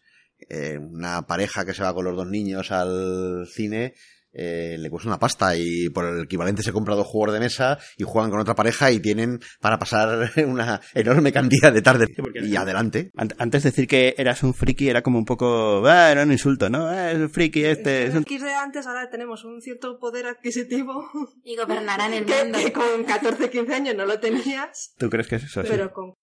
[0.49, 3.95] eh, una pareja que se va con los dos niños al cine
[4.33, 7.79] eh, le cuesta una pasta y por el equivalente se compra dos juegos de mesa
[7.97, 12.23] y juegan con otra pareja y tienen para pasar una enorme cantidad de tarde Sí,
[12.49, 13.11] y adelante.
[13.17, 15.87] Ant- Antes decir que eras un friki era como un poco...
[15.87, 16.87] Ah, era un insulto, ¿no?
[16.87, 18.07] Ah, es un friki este...
[18.07, 18.25] Es un...
[18.25, 21.05] de antes ahora tenemos un cierto poder adquisitivo
[21.45, 22.59] Y gobernarán el mundo.
[22.59, 25.63] que con 14, 15 años no lo tenías, ¿Tú crees que es eso?
[25.63, 25.69] Sí.
[25.71, 26.15] pero con...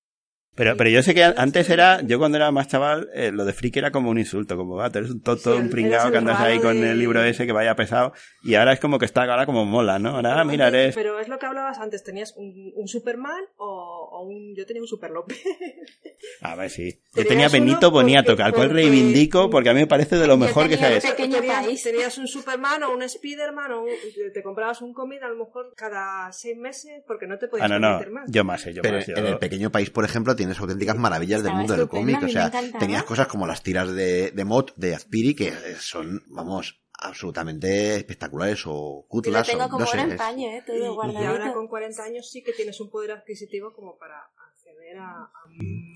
[0.57, 3.53] Pero, pero yo sé que antes era, yo cuando era más chaval, eh, lo de
[3.53, 6.17] friki era como un insulto, como, ah, tú eres un tonto, Sí, un pringado que
[6.17, 8.11] andas ahí con el libro ese que vaya pesado,
[8.43, 10.15] y ahora es como que está ahora como mola, ¿no?
[10.15, 10.95] Ahora, ah, mira, antes- eres...
[10.95, 14.55] Pero es lo que hablabas antes, tenías un, un Superman o, o un...
[14.55, 15.37] Yo tenía un Super López.
[16.41, 16.99] A ver, sí.
[17.13, 20.67] Yo tenía Benito Boniato, al cual reivindico porque a mí me parece de lo mejor
[20.67, 21.09] que se ha tenía hecho.
[21.15, 21.83] pequeño tenías, país.
[21.83, 23.89] tenías un Superman o un Spiderman o un-
[24.33, 27.79] te comprabas un cómic a lo mejor cada seis meses porque no te podías Ah,
[27.79, 28.25] no, no, más.
[28.31, 29.07] yo más, eh, yo Pero más.
[29.07, 32.23] yo- en el pequeño país, por ejemplo, tienes auténticas maravillas del Estaba mundo del cómic.
[32.23, 36.81] O sea, tenías cosas como las tiras de, de Mott, de Azpiri, que son, vamos,
[36.99, 39.47] absolutamente espectaculares o Yo cutlas.
[39.47, 40.63] tengo o, como no sé, en paño, ¿eh?
[40.67, 44.31] Y, Todo y ahora con 40 años sí que tienes un poder adquisitivo como para
[44.87, 45.29] acceder a, a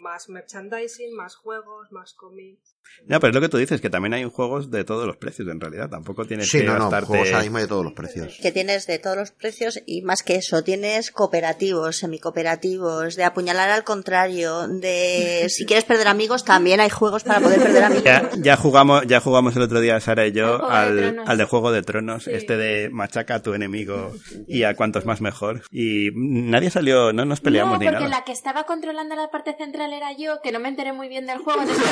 [0.01, 2.75] más merchandising, más juegos, más cómics.
[3.07, 5.47] No, pero es lo que tú dices, que también hay juegos de todos los precios,
[5.47, 5.89] en realidad.
[5.89, 8.37] Tampoco tienes Sí, que no, juegos ahora mismo hay de todos los precios.
[8.41, 13.69] Que tienes de todos los precios y más que eso, tienes cooperativos, semicooperativos, de apuñalar
[13.69, 18.03] al contrario, de si quieres perder amigos, también hay juegos para poder perder amigos.
[18.03, 21.19] Ya, ya jugamos ya jugamos el otro día Sara y Al yo Juego de al,
[21.25, 24.11] al de Juego de Tronos, este de machaca a tu enemigo
[24.47, 25.63] y a cuantos más mejor.
[25.71, 28.19] Y nadie salió, no nos peleamos no, ni porque nada.
[28.19, 31.27] la que estaba controlando la parte central era yo, que no me enteré muy bien
[31.27, 31.85] del juego, entonces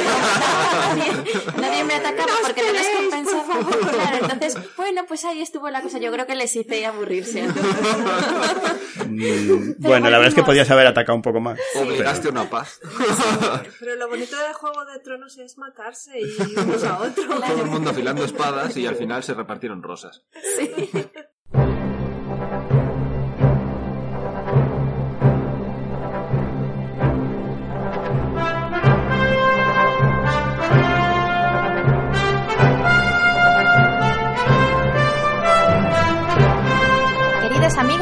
[0.87, 1.11] nadie,
[1.61, 3.59] nadie me atacaba porque no les compensaba.
[3.91, 5.99] Claro, entonces, bueno, pues ahí estuvo la cosa.
[5.99, 7.47] Yo creo que les hice aburrirse.
[9.05, 11.59] Mm, bueno, la verdad es que podías haber atacado un poco más.
[11.75, 12.79] Obligaste a una paz.
[13.79, 17.27] Pero lo bonito del juego de tronos es matarse y unos a otros.
[17.27, 20.25] Todo el mundo afilando espadas y al final se repartieron rosas.
[20.57, 21.38] Queridos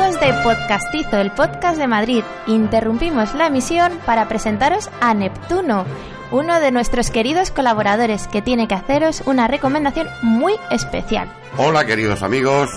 [0.07, 5.85] amigos de Podcastizo, el podcast de Madrid, interrumpimos la emisión para presentaros a Neptuno,
[6.31, 11.27] uno de nuestros queridos colaboradores que tiene que haceros una recomendación muy especial.
[11.57, 12.69] Hola queridos amigos,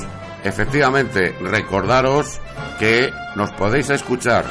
[0.43, 2.41] efectivamente recordaros
[2.81, 4.45] que nos podéis escuchar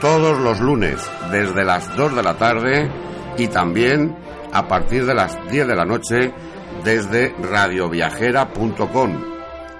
[0.00, 2.90] todos los lunes desde las 2 de la tarde
[3.38, 4.14] y también
[4.52, 6.34] a partir de las 10 de la noche
[6.84, 9.24] desde radioviajera.com.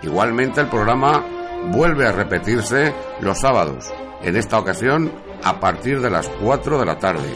[0.02, 1.35] Igualmente el programa
[1.70, 3.92] vuelve a repetirse los sábados,
[4.22, 5.12] en esta ocasión
[5.42, 7.34] a partir de las 4 de la tarde.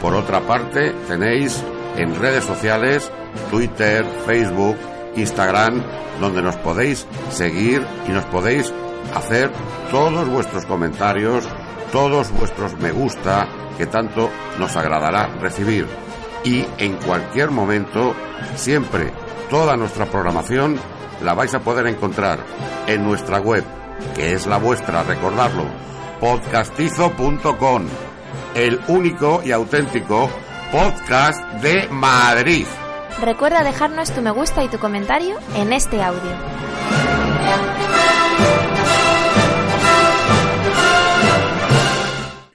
[0.00, 1.62] Por otra parte, tenéis
[1.96, 3.10] en redes sociales,
[3.50, 4.76] Twitter, Facebook,
[5.16, 5.82] Instagram,
[6.20, 8.72] donde nos podéis seguir y nos podéis
[9.14, 9.50] hacer
[9.90, 11.46] todos vuestros comentarios,
[11.92, 15.86] todos vuestros me gusta, que tanto nos agradará recibir.
[16.44, 18.14] Y en cualquier momento,
[18.54, 19.12] siempre,
[19.50, 20.78] toda nuestra programación
[21.22, 22.38] la vais a poder encontrar
[22.86, 23.64] en nuestra web,
[24.14, 25.64] que es la vuestra, recordarlo,
[26.20, 27.86] podcastizo.com
[28.54, 30.30] el único y auténtico
[30.72, 32.66] podcast de Madrid.
[33.20, 37.39] Recuerda dejarnos tu me gusta y tu comentario en este audio.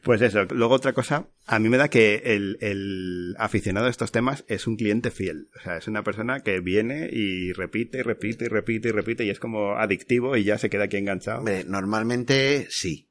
[0.06, 4.12] Pues eso, luego otra cosa, a mí me da que el, el aficionado a estos
[4.12, 5.50] temas es un cliente fiel.
[5.58, 9.26] O sea, es una persona que viene y repite y repite y repite y repite
[9.26, 11.40] y es como adictivo y ya se queda aquí enganchado.
[11.40, 13.10] Hombre, normalmente sí.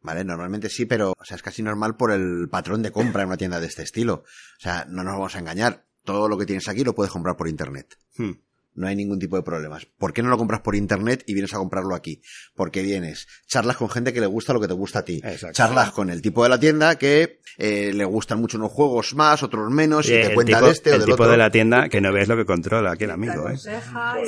[0.00, 0.24] ¿Vale?
[0.24, 3.36] Normalmente sí, pero o sea, es casi normal por el patrón de compra en una
[3.36, 4.24] tienda de este estilo.
[4.24, 5.84] O sea, no nos vamos a engañar.
[6.04, 7.98] Todo lo que tienes aquí lo puedes comprar por internet.
[8.16, 8.32] Hmm.
[8.74, 9.86] No hay ningún tipo de problemas.
[9.98, 12.22] ¿Por qué no lo compras por internet y vienes a comprarlo aquí?
[12.54, 15.20] Porque vienes, charlas con gente que le gusta lo que te gusta a ti.
[15.24, 15.54] Exacto.
[15.54, 19.42] Charlas con el tipo de la tienda que eh, le gustan mucho unos juegos más,
[19.42, 21.32] otros menos, y te el cuenta tipo, de este o el del tipo otro.
[21.32, 23.56] de la tienda que no ves lo que controla aquí el amigo, ¿eh?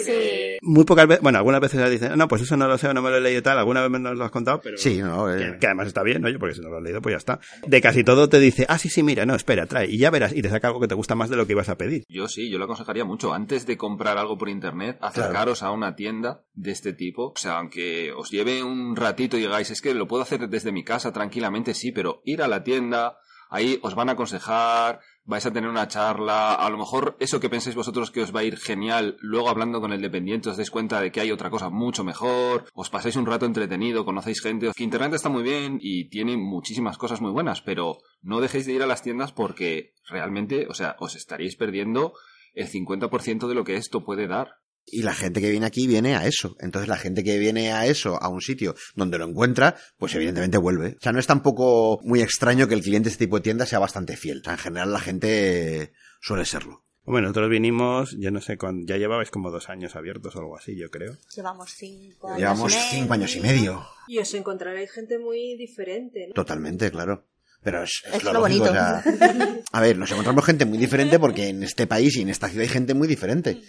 [0.04, 0.58] Sí.
[0.62, 3.02] Muy pocas veces, bueno, algunas veces dicen, no, pues eso no lo sé, o no
[3.02, 4.76] me lo he leído tal, alguna vez me lo has contado, pero...
[4.76, 7.00] Sí, no, eh, Que, que además está bien, oye, porque si no lo has leído,
[7.00, 7.40] pues ya está.
[7.66, 10.32] De casi todo te dice, ah, sí, sí, mira, no, espera, trae, y ya verás,
[10.34, 12.04] y te saca algo que te gusta más de lo que ibas a pedir.
[12.08, 13.32] Yo sí, yo lo aconsejaría mucho.
[13.32, 17.28] Antes de comprar algo por internet, acercaros a una tienda de este tipo.
[17.28, 20.72] O sea, aunque os lleve un ratito y digáis, es que lo puedo hacer desde
[20.72, 23.18] mi casa tranquilamente, sí, pero ir a la tienda,
[23.50, 27.50] ahí os van a aconsejar, vais a tener una charla, a lo mejor eso que
[27.50, 30.70] pensáis vosotros que os va a ir genial, luego hablando con el dependiente os dais
[30.70, 34.70] cuenta de que hay otra cosa mucho mejor, os pasáis un rato entretenido, conocéis gente,
[34.74, 38.72] que internet está muy bien y tiene muchísimas cosas muy buenas, pero no dejéis de
[38.72, 42.14] ir a las tiendas porque realmente, o sea, os estaríais perdiendo
[42.54, 44.56] el 50% de lo que esto puede dar.
[44.84, 46.56] Y la gente que viene aquí viene a eso.
[46.58, 50.58] Entonces la gente que viene a eso, a un sitio donde lo encuentra, pues evidentemente
[50.58, 50.96] vuelve.
[50.98, 53.64] O sea, no es tampoco muy extraño que el cliente de este tipo de tienda
[53.64, 54.40] sea bastante fiel.
[54.40, 56.84] O sea, en general la gente suele serlo.
[57.04, 60.56] Bueno, nosotros vinimos, yo no sé, cuándo, ya llevabais como dos años abiertos o algo
[60.56, 61.16] así, yo creo.
[61.34, 62.38] Llevamos cinco años.
[62.38, 62.90] Llevamos y medio.
[62.90, 63.86] cinco años y medio.
[64.06, 66.34] Y os encontraréis gente muy diferente, ¿no?
[66.34, 67.26] Totalmente, claro.
[67.62, 68.70] Pero es, es Es lo, lo lógico, bonito.
[68.70, 69.04] o sea,
[69.72, 72.62] a ver, nos encontramos gente muy diferente porque en este país y en esta ciudad
[72.62, 73.62] hay gente muy diferente.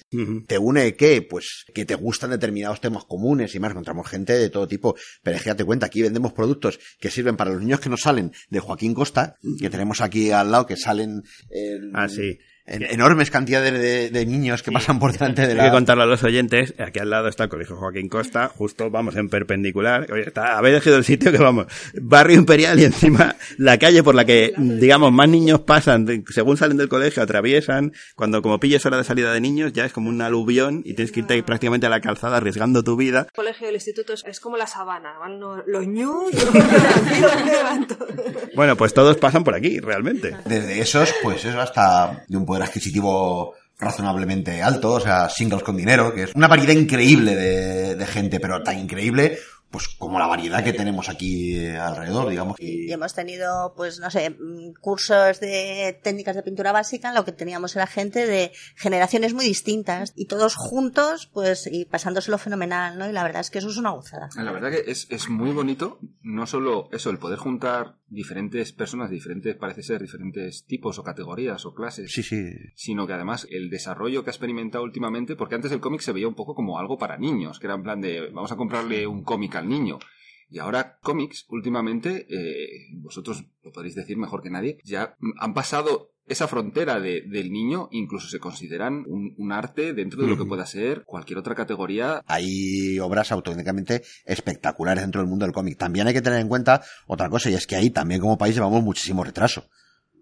[0.48, 1.22] ¿Te une qué?
[1.22, 3.72] Pues que te gustan determinados temas comunes y más.
[3.72, 4.96] Encontramos gente de todo tipo.
[5.22, 8.02] Pero es que date cuenta, aquí vendemos productos que sirven para los niños que nos
[8.02, 11.22] salen de Joaquín Costa, que tenemos aquí al lado, que salen
[11.52, 12.38] en, Ah, sí.
[12.66, 15.66] En enormes cantidades de, de niños que pasan por delante de Hay la...
[15.66, 19.16] que contarlo a los oyentes, aquí al lado está el Colegio Joaquín Costa, justo vamos
[19.18, 21.68] en perpendicular, oye, está, habéis elegido el sitio que vamos,
[22.02, 26.78] barrio imperial y encima la calle por la que, digamos, más niños pasan, según salen
[26.78, 30.22] del colegio, atraviesan, cuando como pilles hora de salida de niños, ya es como un
[30.22, 33.28] aluvión y tienes que irte prácticamente a la calzada arriesgando tu vida.
[33.28, 35.86] El colegio del instituto es, es como la sabana, van los, los.
[38.56, 40.38] Bueno, pues todos pasan por aquí, realmente.
[40.46, 45.76] Desde esos, pues eso hasta de un poder adquisitivo razonablemente alto, o sea, singles con
[45.76, 49.40] dinero, que es una variedad increíble de, de gente, pero tan increíble,
[49.74, 52.58] pues como la variedad que tenemos aquí alrededor, digamos.
[52.60, 57.32] Y hemos tenido, pues, no sé, mm, cursos de técnicas de pintura básica, lo que
[57.32, 63.10] teníamos era gente de generaciones muy distintas y todos juntos, pues, y pasándoselo fenomenal, ¿no?
[63.10, 64.30] Y la verdad es que eso es una gozada.
[64.36, 69.10] La verdad que es, es muy bonito, no solo eso, el poder juntar diferentes personas,
[69.10, 72.44] diferentes, parece ser, diferentes tipos o categorías o clases, Sí, sí.
[72.76, 76.28] sino que además el desarrollo que ha experimentado últimamente, porque antes el cómic se veía
[76.28, 79.24] un poco como algo para niños, que era en plan de vamos a comprarle un
[79.24, 80.00] cómic al niño.
[80.50, 86.13] Y ahora cómics, últimamente, eh, vosotros lo podéis decir mejor que nadie, ya han pasado
[86.28, 90.46] esa frontera de- del niño, incluso se consideran un, un arte dentro de lo que
[90.46, 92.22] pueda ser cualquier otra categoría.
[92.28, 95.78] Hay obras auténticamente espectaculares dentro del mundo del cómic.
[95.78, 98.56] También hay que tener en cuenta otra cosa, y es que ahí también como país
[98.56, 99.66] llevamos muchísimo retraso.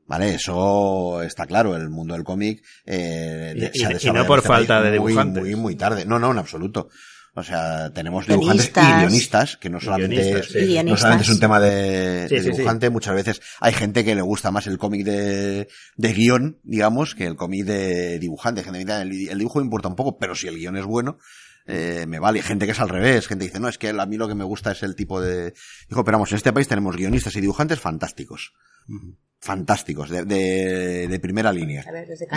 [0.08, 0.34] ¿Vale?
[0.34, 4.40] Eso está claro, el mundo del cómic eh, Y- se ha y no desarrollado por
[4.40, 5.44] este falta de muy, dibujantes.
[5.44, 6.06] Muy, muy tarde.
[6.06, 6.90] No, no, en absoluto.
[7.34, 8.58] O sea, tenemos Guionistas.
[8.76, 10.78] dibujantes y guionistas, que no solamente, es, sí.
[10.84, 12.58] No solamente es un tema de, Sí, de sí, sí.
[12.58, 17.16] dibujante, muchas veces hay gente que le gusta más el cómic de, de guion, digamos,
[17.16, 18.64] que el cómic de dibujante.
[18.64, 21.20] Generalmente el, el dibujo me importa un poco, pero si el guion es bueno,
[21.68, 22.42] eh, me vale.
[22.42, 24.36] Gente que es al revés, gente que dice, no, es que a mí lo que
[24.36, 25.54] me gusta es el tipo de...
[25.88, 28.52] Dijo, pero vamos, en este país tenemos guionistas y dibujantes fantásticos.
[29.44, 31.84] Fantásticos, de, de, de primera línea.
[31.88, 32.28] A ver, desde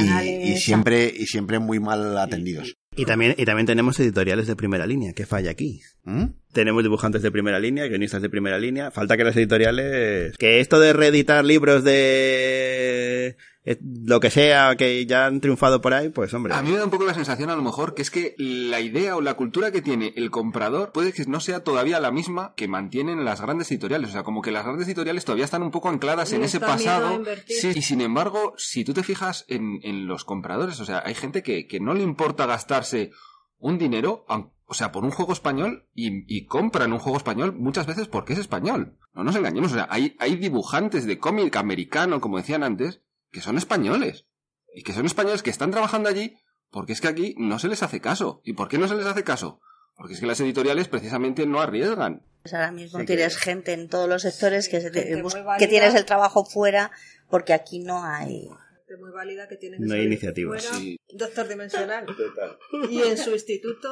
[0.43, 2.79] Y, siempre, y siempre muy mal atendidos.
[2.97, 5.83] Y también, y también tenemos editoriales de primera línea, ¿qué falla aquí?
[6.05, 6.25] ¿Mm?
[6.53, 8.91] Tenemos dibujantes de primera línea, guionistas de primera línea.
[8.91, 10.35] Falta que las editoriales.
[10.39, 13.37] Que esto de reeditar libros de.
[13.67, 16.53] Eh, lo que sea, que ya han triunfado por ahí, pues hombre.
[16.53, 18.81] A mí me da un poco la sensación, a lo mejor, que es que la
[18.81, 22.53] idea o la cultura que tiene el comprador puede que no sea todavía la misma
[22.57, 24.11] que mantienen las grandes editoriales.
[24.11, 27.23] O sea, como que las grandes editoriales todavía están un poco ancladas en ese pasado.
[27.47, 31.15] Sí, y sin embargo, si tú te fijas en, en los compradores, o sea, hay
[31.15, 33.13] gente que, que no le importa gastarse
[33.59, 34.27] un dinero,
[34.67, 38.35] o sea, por un juego español y, y compran un juego español muchas veces porque
[38.35, 38.99] es español.
[39.15, 43.01] No nos engañemos, o sea, hay, hay dibujantes de cómic americano, como decían antes,
[43.35, 44.25] que son españoles.
[44.73, 46.37] Y que son españoles que están trabajando allí
[46.71, 48.41] porque es que aquí no se les hace caso.
[48.45, 49.61] ¿Y por qué no se les hace caso?
[49.97, 52.23] Porque es que las editoriales precisamente no arriesgan.
[52.43, 55.23] Pues ahora mismo Sí, tienes que- gente en todos los sectores que, se te-
[55.59, 56.91] que tienes el trabajo fuera
[57.31, 58.49] porque aquí no hay.
[58.87, 60.97] Gente muy válida que tiene No hay iniciativa, sí.
[61.13, 62.07] Doctor Dimensional.
[62.07, 62.59] Total.
[62.91, 63.89] Y en su instituto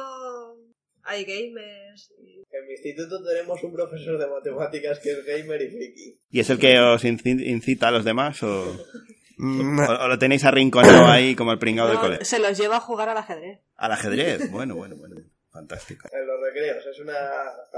[1.03, 2.11] hay gamers.
[2.21, 6.19] y- En mi instituto tenemos un profesor de matemáticas que es gamer y friki.
[6.29, 8.77] ¿Y es el que os inci- incita a los demás o.?
[9.43, 12.25] O, o lo tenéis arrinconado ahí como el pringado del No, colegio.
[12.25, 13.59] se los lleva a jugar al ajedrez.
[13.75, 14.49] Al ajedrez.
[14.51, 15.15] Bueno, bueno, bueno.
[15.51, 16.09] Fantástico.
[16.11, 17.13] En los recreos, es una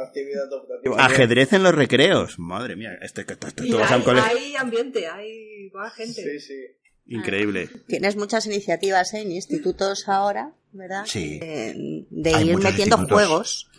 [0.01, 0.95] actividad optativa.
[1.05, 2.39] Ajedrez en los recreos.
[2.39, 4.31] Madre mía, este que un hay, colegio.
[4.37, 6.21] hay ambiente, hay va gente.
[6.23, 6.53] Sí, sí.
[7.07, 7.69] Increíble.
[7.87, 9.21] Tienes muchas iniciativas ¿eh?
[9.21, 11.03] en institutos ahora, ¿verdad?
[11.05, 11.39] Sí.
[11.41, 13.11] Eh, de Hay ir metiendo institutos.
[13.11, 13.71] juegos,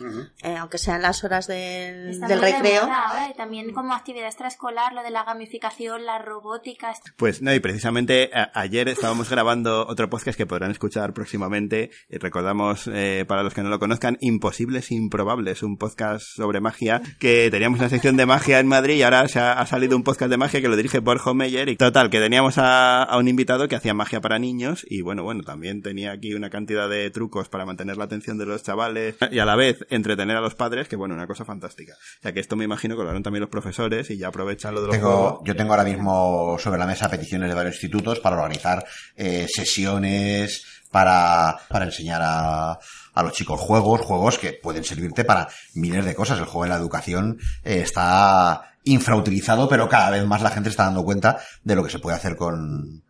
[0.43, 2.83] eh, aunque sean las horas del, del de recreo.
[2.87, 6.93] moda y también como actividad extraescolar, lo de la gamificación, la robótica.
[7.17, 11.91] Pues no, y precisamente a- ayer estábamos grabando otro podcast que podrán escuchar próximamente.
[12.09, 17.01] Recordamos, eh, para los que no lo conozcan, Imposibles e Improbables, un podcast sobre magia,
[17.19, 20.03] que teníamos una sección de magia en Madrid y ahora se ha, ha salido un
[20.03, 21.69] podcast de magia que lo dirige Borja Meyer.
[21.69, 25.23] Y total, que teníamos a, a un invitado que hacía magia para niños y bueno,
[25.23, 29.15] bueno, también tenía aquí una cantidad de trucos para mantener la atención de los chavales
[29.31, 31.93] y a la vez entretener a los padres, que bueno, una cosa fantástica.
[31.93, 34.73] O sea que esto me imagino que lo harán también los profesores y ya aprovechan
[34.73, 35.41] lo de los Tengo, juegos.
[35.45, 38.85] yo tengo ahora mismo sobre la mesa peticiones de varios institutos para organizar
[39.15, 45.47] eh, sesiones para, para enseñar a, a los chicos juegos, juegos que pueden servirte para
[45.73, 46.39] miles de cosas.
[46.39, 50.85] El juego en la educación eh, está infrautilizado, pero cada vez más la gente está
[50.85, 53.03] dando cuenta de lo que se puede hacer con,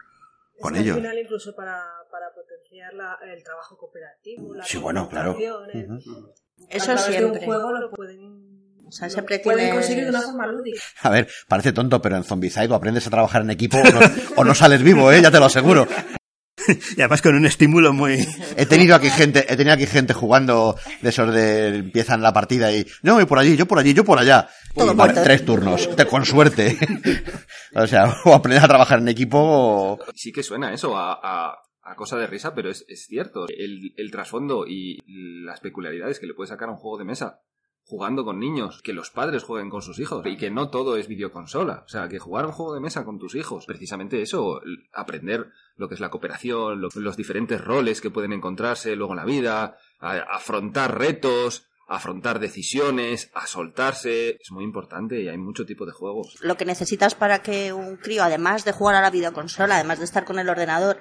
[0.59, 0.97] con Es que ellos.
[0.97, 2.33] Al final, incluso para, para
[2.77, 5.31] potenciar la- el trabajo cooperativo, la Sí, bueno, claro.
[5.37, 7.25] a Eso siempre.
[7.25, 8.47] un juego lo pueden,
[8.87, 10.79] O sea, siempre pueden tienes- conseguir de una forma lúdica.
[11.01, 13.99] A ver, parece tonto, pero en Zombicide o aprendes a trabajar en equipo o no,
[14.37, 15.21] o no sales vivo, ¿eh?
[15.21, 15.87] ya te lo aseguro.
[16.97, 18.27] Y además con un estímulo muy...
[18.57, 22.73] He tenido aquí gente, he tenido aquí gente jugando de esos de empiezan la partida
[22.73, 24.49] y no, y por allí, yo por allí, yo por allá.
[24.75, 26.77] Todo vale, tres turnos, te, con suerte.
[27.75, 29.99] o sea, o aprender a trabajar en equipo o...
[30.13, 31.55] Sí que suena eso a, a-
[31.89, 33.45] a cosa de risa, pero es, es cierto.
[33.47, 34.99] El, trasfondo y
[35.43, 37.41] las peculiaridades que le puede sacar a un juego de mesa
[37.89, 41.07] jugando con niños, que los padres jueguen con sus hijos y que no todo es
[41.07, 41.83] videoconsola.
[41.85, 44.59] O sea, que jugar un juego de mesa con tus hijos, precisamente eso,
[44.91, 49.17] aprender lo que es la cooperación, lo- los diferentes roles que pueden encontrarse luego en
[49.19, 55.85] la vida, afrontar retos, afrontar decisiones, a soltarse, es muy importante y hay mucho tipo
[55.85, 56.35] de juegos.
[56.41, 60.05] Lo que necesitas para que un crío, además de jugar a la videoconsola, además de
[60.05, 60.97] estar con el ordenador,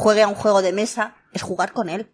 [0.00, 2.10] juegue a un juego de mesa, es jugar con él.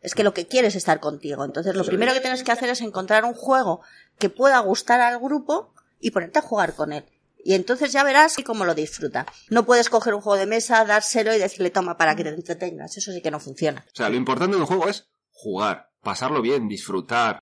[0.00, 1.44] Es que lo que quieres es estar contigo.
[1.44, 3.82] Entonces, lo primero que tienes que hacer es encontrar un juego
[4.18, 7.04] que pueda gustar al grupo y ponerte a jugar con él.
[7.44, 9.26] Y entonces ya verás cómo lo disfruta.
[9.50, 12.96] No puedes coger un juego de mesa, dárselo y decirle toma para que te entretengas.
[12.96, 13.84] Eso sí que no funciona.
[13.86, 17.40] O sea, lo importante de un juego es jugar, pasarlo bien, disfrutar,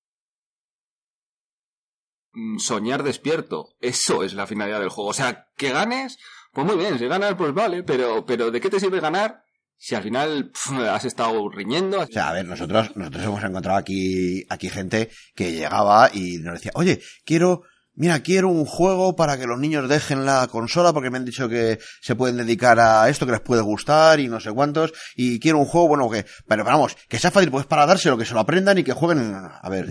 [2.33, 3.75] mm, soñar despierto.
[3.79, 5.11] Eso es la finalidad del juego.
[5.11, 6.17] O sea, que ganes,
[6.51, 9.44] pues muy bien, si ganas, pues vale, pero, pero ¿de qué te sirve ganar
[9.77, 11.99] si al final pf, has estado riñendo?
[12.01, 16.55] O sea, a ver, nosotros, nosotros hemos encontrado aquí, aquí gente que llegaba y nos
[16.55, 17.63] decía, oye, quiero,
[17.95, 21.47] mira, quiero un juego para que los niños dejen la consola porque me han dicho
[21.49, 25.39] que se pueden dedicar a esto, que les puede gustar y no sé cuántos, y
[25.39, 28.33] quiero un juego, bueno, que, pero vamos, que sea fácil pues para dárselo, que se
[28.33, 29.85] lo aprendan y que jueguen, a ver,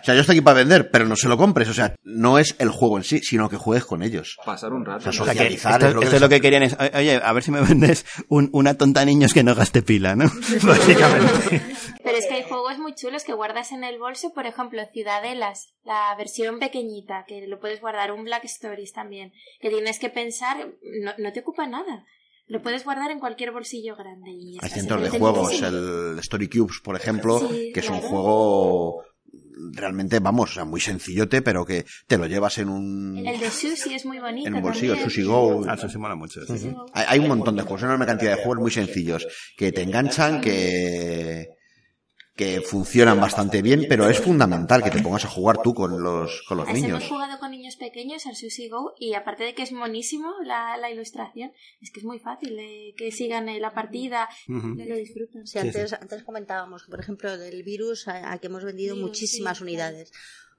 [0.00, 2.38] o sea, yo estoy aquí para vender, pero no se lo compres, o sea, no
[2.38, 4.36] es el juego en sí, sino que juegues con ellos.
[4.44, 5.08] Pasar un rato.
[5.08, 6.62] O sea, O sea, que socializar esto, es lo que esto es lo que querían
[6.62, 9.82] es, "O- oye, a ver si me vendes un- una tonta niños que no gaste
[9.82, 10.30] pila, ¿no?
[10.62, 11.62] Básicamente.
[12.04, 12.42] Pero es que hay
[12.78, 17.46] juegos muy chulos que guardas en el bolso, por ejemplo, Ciudadelas, la versión pequeñita, que
[17.46, 20.56] lo puedes guardar, un Black Stories también, que tienes que pensar,
[21.02, 22.04] no, no te ocupa nada.
[22.46, 24.30] Lo puedes guardar en cualquier bolsillo grande.
[24.30, 29.02] Y Hay cientos de juegos, el Story Cubes, por ejemplo, Sí, que es un juego
[29.72, 33.26] realmente, vamos, o sea, muy sencillote, pero que te lo llevas en un...
[33.26, 34.48] El de Sushi es muy bonito.
[34.48, 35.10] En un bolsillo, también.
[35.10, 35.64] Sushi Go.
[35.68, 36.40] Ah, eso sí mola mucho.
[36.46, 36.74] sí, sí.
[36.94, 39.26] Hay, hay un montón de juegos, una enorme cantidad de juegos muy sencillos
[39.56, 41.57] que te enganchan, que
[42.38, 46.44] que funcionan bastante bien, pero es fundamental que te pongas a jugar tú con los
[46.46, 47.02] con los niños.
[47.02, 50.76] Hemos jugado con niños pequeños al Sushi Go y aparte de que es monísimo la,
[50.76, 54.94] la ilustración, es que es muy fácil eh, que sigan eh, la partida y lo
[54.94, 55.48] disfrutan.
[55.48, 59.58] Sí, antes, antes comentábamos, por ejemplo, del virus a, a que hemos vendido Virus, muchísimas
[59.58, 60.12] sí, unidades.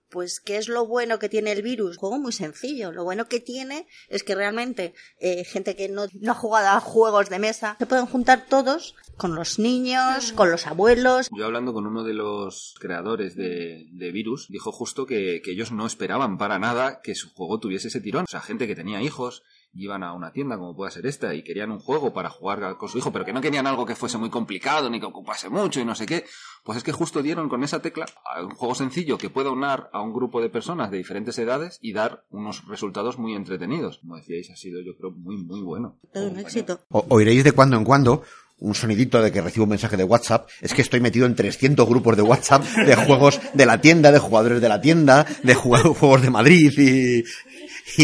[0.09, 1.97] Pues, ¿qué es lo bueno que tiene el virus?
[1.97, 2.91] Juego muy sencillo.
[2.91, 6.79] Lo bueno que tiene es que realmente eh, gente que no, no ha jugado a
[6.79, 11.29] juegos de mesa se pueden juntar todos con los niños, con los abuelos.
[11.35, 15.71] Yo hablando con uno de los creadores de, de Virus, dijo justo que, que ellos
[15.71, 18.23] no esperaban para nada que su juego tuviese ese tirón.
[18.23, 19.43] O sea, gente que tenía hijos,
[19.73, 22.89] iban a una tienda como pueda ser esta y querían un juego para jugar con
[22.89, 25.79] su hijo, pero que no querían algo que fuese muy complicado ni que ocupase mucho
[25.79, 26.25] y no sé qué.
[26.63, 29.89] Pues es que justo dieron con esa tecla a un juego sencillo que pueda unar
[29.93, 33.99] a un grupo de personas de diferentes edades y dar unos resultados muy entretenidos.
[33.99, 35.97] Como decíais, ha sido yo creo muy, muy bueno.
[36.13, 36.79] Todo un éxito.
[36.89, 38.23] O- oiréis de cuando en cuando
[38.61, 40.49] un sonidito de que recibo un mensaje de WhatsApp.
[40.59, 44.19] Es que estoy metido en 300 grupos de WhatsApp de juegos de la tienda, de
[44.19, 47.23] jugadores de la tienda, de jue- juegos de Madrid y,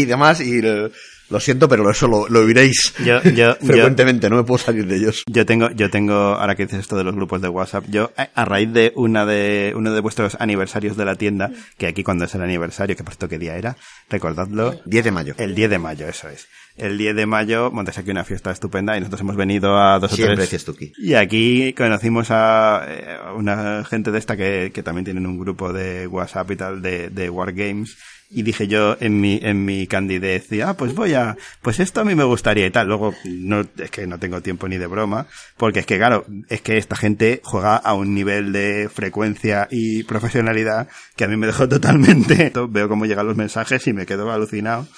[0.00, 0.40] y demás.
[0.40, 0.92] Y el-
[1.28, 4.86] Lo siento, pero eso lo, lo oiréis Yo, yo, yo, frecuentemente, no me puedo salir
[4.86, 5.24] de ellos.
[5.28, 8.28] yo tengo, yo tengo, ahora que dices esto de los grupos de WhatsApp, yo a-
[8.34, 12.24] a raíz de una de, uno de vuestros aniversarios de la tienda, que aquí cuando
[12.26, 13.76] es el aniversario, que por cierto qué día era,
[14.08, 15.34] recordadlo, 10 de mayo.
[15.38, 16.46] el 10 de mayo, eso es.
[16.76, 20.12] El 10 de mayo montas aquí una fiesta estupenda y nosotros hemos venido a dos
[20.12, 20.66] o tres.
[20.72, 20.92] aquí.
[20.98, 25.72] Y aquí conocimos a eh, una gente de esta que, que también tienen un grupo
[25.72, 27.96] de WhatsApp y tal de, de Wargames.
[28.28, 32.00] Y dije yo en mi, en mi candidez, y, ah, pues voy a, pues esto
[32.00, 32.88] a mí me gustaría y tal.
[32.88, 36.60] Luego, no, es que no tengo tiempo ni de broma, porque es que claro, es
[36.60, 41.46] que esta gente juega a un nivel de frecuencia y profesionalidad que a mí me
[41.46, 42.52] dejó totalmente.
[42.68, 44.86] Veo cómo llegan los mensajes y me quedo alucinado.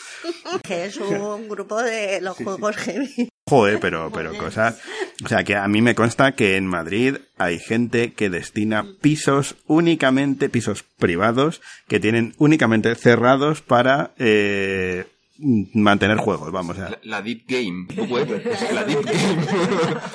[0.62, 3.28] Que es un grupo de los juegos heavy.
[3.48, 4.80] Joder, pero, pero cosas.
[5.24, 9.56] O sea, que a mí me consta que en Madrid hay gente que destina pisos
[9.66, 15.06] únicamente, pisos privados, que tienen únicamente cerrados para eh,
[15.38, 16.76] mantener juegos, vamos.
[16.76, 18.42] O sea, La, la Deep Game Web.
[18.72, 19.42] La Deep Game.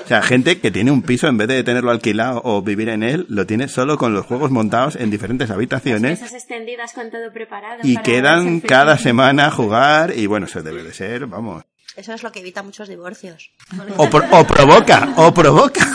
[0.03, 3.03] o sea, gente que tiene un piso, en vez de tenerlo alquilado o vivir en
[3.03, 6.21] él, lo tiene solo con los juegos montados en diferentes habitaciones.
[6.21, 7.81] Mesas extendidas con todo preparado.
[7.83, 11.63] Y quedan cada semana a jugar y bueno, eso debe de ser, vamos.
[11.95, 13.51] Eso es lo que evita muchos divorcios.
[13.97, 15.85] O, pro- o provoca, o provoca.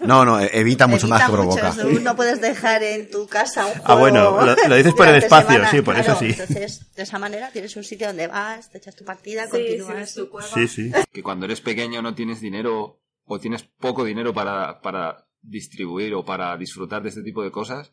[0.00, 1.74] No, no, e- evita mucho Evita más que provoca.
[2.02, 3.84] no puedes dejar en tu casa un juego.
[3.86, 5.70] Ah, bueno, lo- lo dices por el espacio, semana.
[5.70, 6.26] sí, por eso sí.
[6.26, 10.10] Entonces, de esa manera tienes un sitio donde vas, te echas tu partida, Sí, continúas.
[10.10, 10.46] sí, tu cueva.
[10.48, 10.92] Sí, sí.
[11.12, 16.24] que cuando eres pequeño no tienes dinero o tienes poco dinero para, para distribuir o
[16.24, 17.92] para disfrutar de este tipo de cosas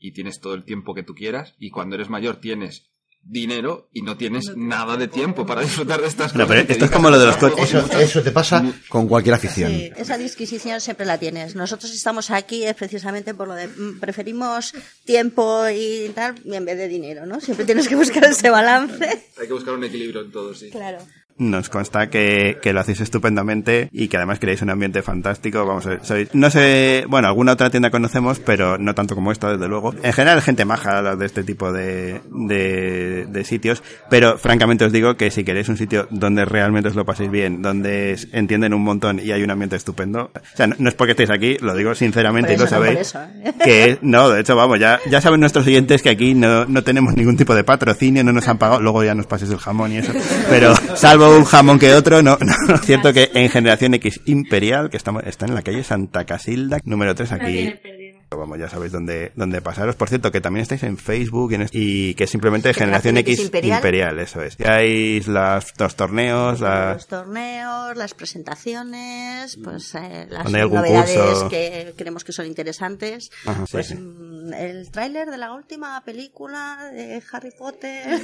[0.00, 2.90] y tienes todo el tiempo que tú quieras y cuando eres mayor tienes
[3.28, 6.48] dinero y no tienes nada de tiempo para disfrutar de estas No, cosas.
[6.62, 7.74] pero esto es como lo de los coches.
[7.98, 9.70] eso te pasa con cualquier afición.
[9.72, 11.54] Sí, esa disquisición siempre la tienes.
[11.56, 14.72] Nosotros estamos aquí es precisamente por lo de mm, preferimos
[15.04, 17.40] tiempo y tal en vez de dinero, ¿no?
[17.40, 19.24] Siempre tienes que buscar ese balance.
[19.40, 20.70] Hay que buscar un equilibrio en todo, sí.
[20.70, 20.98] Claro.
[21.38, 25.66] Nos consta que, que lo hacéis estupendamente y que además creáis un ambiente fantástico.
[25.66, 29.32] Vamos a ver, sois, no sé, bueno, alguna otra tienda conocemos, pero no tanto como
[29.32, 29.94] esta, desde luego.
[30.02, 35.16] En general, gente maja de este tipo de, de, de sitios, pero francamente os digo
[35.16, 39.20] que si queréis un sitio donde realmente os lo paséis bien, donde entienden un montón
[39.20, 41.94] y hay un ambiente estupendo, o sea, no, no es porque estéis aquí, lo digo
[41.94, 43.00] sinceramente y lo eso, no sabéis.
[43.00, 43.52] eso, ¿eh?
[43.62, 47.14] Que no, de hecho, vamos, ya, ya saben nuestros oyentes que aquí no, no tenemos
[47.14, 49.98] ningún tipo de patrocinio, no nos han pagado, luego ya nos paséis el jamón y
[49.98, 50.12] eso.
[50.48, 52.74] Pero, salvo un jamón que otro, no, no.
[52.74, 56.78] Es cierto que en Generación X Imperial, que estamos, está en la calle Santa Casilda,
[56.84, 57.95] número 3 No tiene aquí.
[58.28, 59.94] Vamos, ya sabéis dónde, dónde pasaros.
[59.94, 63.44] Por cierto, que también estáis en Facebook y, en- y que simplemente Generación X X
[63.46, 63.78] Imperial.
[63.78, 64.56] Imperial, eso es.
[64.56, 71.48] Ya hay las, los torneos, la- Los torneos, las presentaciones, pues eh, las novedades curso.
[71.48, 73.30] que creemos que son interesantes.
[73.46, 73.94] Ajá, pues sí.
[73.94, 78.06] mm, el tráiler de la última película de Harry Potter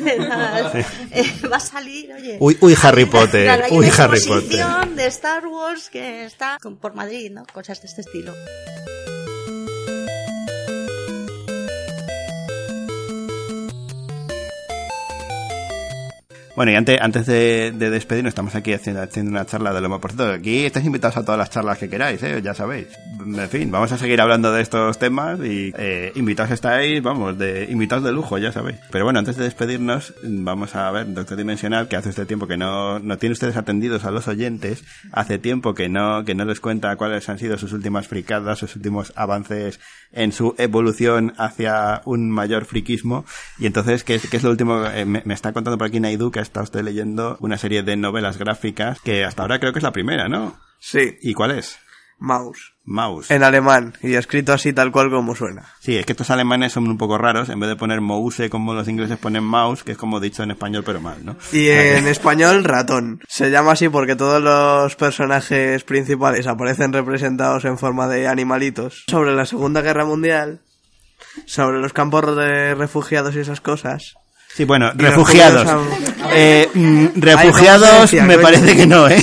[1.13, 2.39] eh, va a salir, oye.
[2.41, 7.45] Uy, uy, Harry Potter, uy, Harry exposición de Star Wars que está por Madrid, ¿no?
[7.53, 8.33] Cosas de este estilo.
[16.55, 19.89] Bueno, y antes, antes de, de despedirnos, estamos aquí haciendo, haciendo una charla de lo
[19.89, 20.01] más.
[20.01, 22.43] Por aquí estáis invitados a todas las charlas que queráis, ¿eh?
[22.43, 22.89] ya sabéis.
[23.25, 27.69] En fin, vamos a seguir hablando de estos temas y eh, invitados estáis, vamos, de
[27.71, 28.77] invitados de lujo, ya sabéis.
[28.91, 32.59] Pero bueno, antes de despedirnos, vamos a ver, Doctor Dimensional, que hace este tiempo que
[32.59, 36.61] no, no tiene ustedes atendidos a los oyentes, hace tiempo que no, que no les
[36.61, 39.81] cuenta cuáles han sido sus últimas fricadas, sus últimos avances
[40.13, 43.25] en su evolución hacia un mayor friquismo.
[43.59, 44.85] Y entonces, ¿qué, es- qué es lo último?
[44.87, 47.97] Eh, me, me está contando por aquí Naidu que está usted leyendo una serie de
[47.97, 50.57] novelas gráficas que hasta ahora creo que es la primera, ¿no?
[50.79, 51.79] Sí, ¿Y cuál es?
[52.23, 52.73] Mouse.
[52.85, 53.31] Mouse.
[53.31, 55.67] En alemán y escrito así tal cual como suena.
[55.81, 57.49] Sí, es que estos alemanes son un poco raros.
[57.49, 60.53] En vez de poner mouse como los ingleses ponen mouse, que es como dicho en
[60.53, 61.37] español pero mal, ¿no?
[61.53, 63.21] Y en español ratón.
[63.29, 69.05] Se llama así porque todos los personajes principales aparecen representados en forma de animalitos.
[69.09, 70.61] Sobre la Segunda Guerra Mundial,
[71.47, 74.15] sobre los campos de refugiados y esas cosas.
[74.55, 75.67] Sí, bueno, refugiados.
[76.35, 79.23] Eh, mm, ¿cómo se refugiados me parece que no, ¿eh?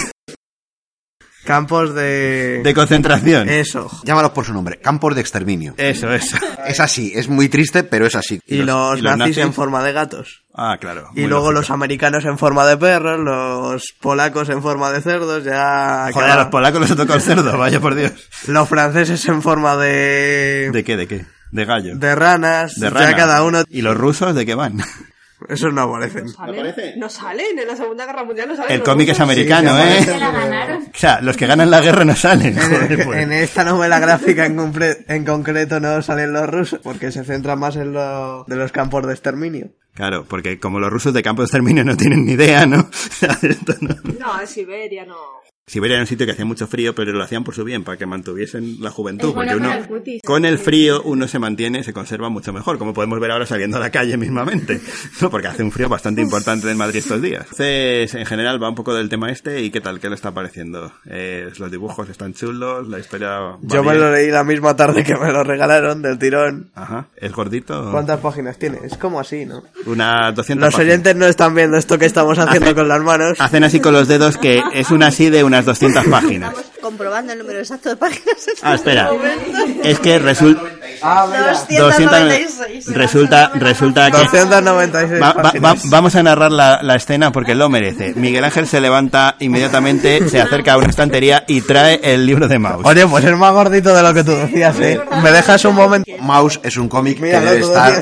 [1.49, 2.61] Campos de...
[2.63, 3.49] De concentración.
[3.49, 3.89] Eso.
[4.03, 5.73] Llámalos por su nombre, campos de exterminio.
[5.77, 6.37] Eso, eso.
[6.67, 8.39] Es así, es muy triste, pero es así.
[8.45, 9.45] Y, los, y los nazis, nazis?
[9.45, 10.43] en forma de gatos.
[10.53, 11.09] Ah, claro.
[11.15, 11.51] Y luego lógico.
[11.53, 16.11] los americanos en forma de perros, los polacos en forma de cerdos, ya...
[16.13, 18.11] Joder, a los polacos les tocó el cerdo, vaya por Dios.
[18.45, 20.69] Los franceses en forma de...
[20.71, 21.25] ¿De qué, de qué?
[21.51, 21.95] De gallo.
[21.95, 23.15] de ranas, De ya rana.
[23.15, 23.63] cada uno...
[23.71, 24.83] ¿Y los rusos de qué van?
[25.47, 26.25] Esos no aparecen.
[26.25, 28.71] No salen, no salen, en la Segunda Guerra Mundial no salen.
[28.73, 30.79] El cómic es americano, Sí, ¿eh?
[30.93, 32.55] O sea, los que ganan la guerra no salen.
[32.59, 33.19] Joder, pues.
[33.19, 37.55] En esta novela gráfica en, compre- en concreto no salen los rusos porque se centra
[37.55, 39.69] más en lo de los campos de exterminio.
[39.93, 42.89] Claro, porque como los rusos de campo de exterminio no tienen ni idea, no-
[44.19, 45.15] No, en Siberia no.
[45.69, 47.95] Siberia era un sitio que hacía mucho frío, pero lo hacían por su bien, para
[47.95, 49.29] que mantuviesen la juventud.
[49.29, 50.21] Es bueno porque uno, para el cutis.
[50.25, 53.77] con el frío uno se mantiene, se conserva mucho mejor, como podemos ver ahora saliendo
[53.77, 54.81] a la calle mismamente,
[55.21, 55.29] ¿no?
[55.29, 57.43] porque hace un frío bastante importante en Madrid estos días.
[57.43, 60.33] Entonces, en general, va un poco del tema este y qué tal, qué le está
[60.33, 60.91] pareciendo.
[61.05, 63.29] Eh, los dibujos están chulos, la historia...
[63.29, 66.71] va Yo me lo leí la misma tarde que me lo regalaron del tirón.
[66.73, 67.91] Ajá, ¿es gordito?
[67.91, 68.79] ¿Cuántas páginas tiene?
[68.83, 69.61] Es como así, ¿no?
[69.85, 70.93] Unas 200 Los páginas.
[70.93, 73.39] oyentes no están viendo esto que estamos haciendo con las manos.
[73.39, 76.53] Hacen así con los dedos que es una así de unas 200 páginas.
[76.81, 78.25] Comprobando el número exacto de páginas.
[78.47, 79.11] en Ah, este espera.
[79.11, 79.83] momento.
[79.83, 80.61] Es que resulta...
[81.01, 81.53] Ah, mira.
[81.79, 82.87] 296.
[82.93, 84.17] Resulta, resulta que...
[84.17, 85.89] 296 Va- va- va- páginas.
[85.89, 88.13] vamos a narrar la, la escena porque lo merece.
[88.15, 92.59] Miguel Ángel se levanta inmediatamente, se acerca a una estantería y trae el libro de
[92.59, 92.85] Maus.
[92.85, 94.99] Oye, pues es más gordito de lo que tú decías, ¿eh?
[95.23, 96.09] ¿Me dejas un momento?
[96.21, 98.01] Mouse es un cómic que debe estar,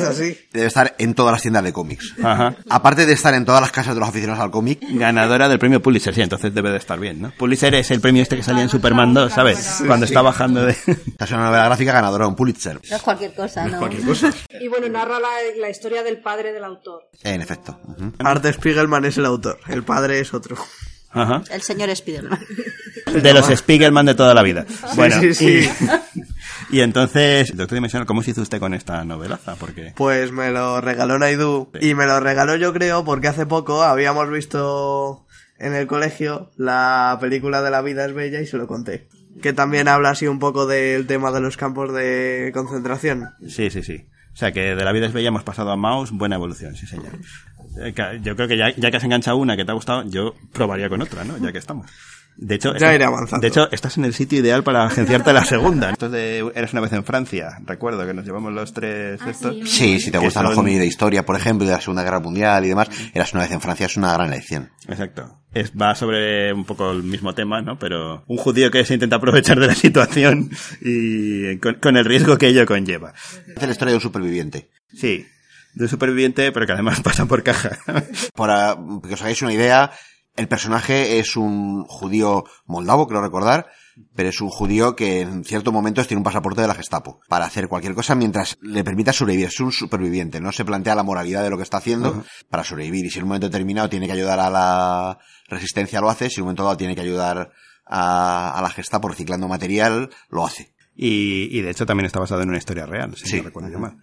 [0.53, 2.13] debe estar en todas las tiendas de cómics.
[2.23, 2.55] Ajá.
[2.69, 5.81] Aparte de estar en todas las casas de los aficionados al cómic, Ganadora del premio
[5.81, 7.31] Pulitzer, sí, entonces debe de estar bien, ¿no?
[7.37, 9.83] Pulitzer es el premio este que salía en Superman 2, ¿sabes?
[9.85, 10.71] Cuando está bajando de...
[11.07, 12.79] esta es una novela gráfica ganadora un Pulitzer.
[12.89, 13.87] No es cualquier cosa, ¿no?
[14.59, 15.29] Y bueno, narra la,
[15.59, 17.09] la historia del padre del autor.
[17.23, 17.79] En efecto.
[18.19, 20.57] Art Spiegelman es el autor, el padre es otro.
[21.11, 21.41] Ajá.
[21.49, 22.39] El señor Spiderman.
[23.13, 24.65] De los Spiegelman de toda la vida.
[24.95, 25.69] Bueno, sí, sí.
[26.69, 29.55] Y, y entonces, doctor Dimensional, ¿cómo se hizo usted con esta novelaza?
[29.55, 29.93] Porque...
[29.95, 34.29] Pues me lo regaló Naidu y me lo regaló yo creo porque hace poco habíamos
[34.29, 35.25] visto
[35.59, 39.07] en el colegio la película de La vida es bella y se lo conté.
[39.41, 43.29] Que también habla así un poco del tema de los campos de concentración.
[43.47, 44.07] Sí, sí, sí.
[44.33, 46.85] O sea que de la vida es bella hemos pasado a Mouse, buena evolución, sí
[46.87, 47.13] señor.
[47.81, 50.33] Eh, Yo creo que ya, ya que has enganchado una que te ha gustado, yo
[50.53, 51.37] probaría con otra, ¿no?
[51.37, 51.89] Ya que estamos.
[52.39, 53.41] De hecho, Ya estás- iré avanzando.
[53.41, 55.89] De hecho, estás en el sitio ideal para agenciarte la segunda.
[55.91, 57.57] Esto de Eres una vez en Francia.
[57.65, 59.55] Recuerdo que nos llevamos los tres Ah, estos.
[59.55, 59.65] sí.
[59.65, 62.19] Sí, si te gustan los son- cómics de historia, por ejemplo, de la Segunda Guerra
[62.19, 64.69] Mundial y demás, Eras una vez en Francia es una gran elección.
[64.87, 65.39] Exacto.
[65.53, 67.79] Es, va sobre un poco el mismo tema, ¿no?
[67.79, 72.37] Pero un judío que se intenta aprovechar de la situación y con, con el riesgo
[72.37, 73.13] que ello conlleva.
[73.55, 74.69] Es la historia de un superviviente.
[74.93, 75.25] Sí.
[75.73, 77.77] De un superviviente, pero que además pasa por caja.
[78.35, 78.77] Para
[79.07, 79.91] que os hagáis una idea,
[80.37, 83.67] el personaje es un judío moldavo, creo recordar,
[84.15, 87.45] pero es un judío que en ciertos momentos tiene un pasaporte de la Gestapo para
[87.45, 89.47] hacer cualquier cosa mientras le permita sobrevivir.
[89.47, 93.05] Es un superviviente, no se plantea la moralidad de lo que está haciendo para sobrevivir.
[93.05, 95.17] Y si en un momento determinado tiene que ayudar a la
[95.49, 96.29] resistencia, lo hace.
[96.29, 97.51] Si en un momento dado tiene que ayudar
[97.85, 100.73] a, a la Gestapo reciclando material, lo hace.
[100.95, 103.37] Y, y de hecho también está basado en una historia real, si Sí.
[103.37, 103.97] no recuerdo yo mal.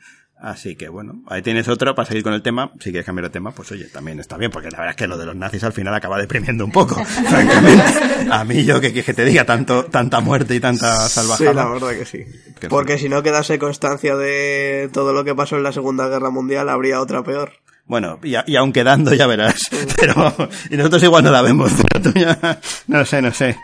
[0.46, 2.70] Así que bueno, ahí tienes otro para seguir con el tema.
[2.78, 5.06] Si quieres cambiar de tema, pues oye, también está bien, porque la verdad es que
[5.06, 7.82] lo de los nazis al final acaba deprimiendo un poco, francamente.
[8.30, 11.52] A mí yo que, que te diga tanto, tanta muerte y tanta Sí, salvajada.
[11.54, 12.24] la verdad que sí.
[12.60, 16.28] Que Porque si no quedase constancia de todo lo que pasó en la Segunda Guerra
[16.28, 17.52] Mundial, habría otra peor.
[17.86, 19.62] Bueno, y, a- y aún quedando ya verás.
[19.98, 20.34] Pero,
[20.68, 23.56] y nosotros igual no la vemos, pero tú ya, no sé, no sé.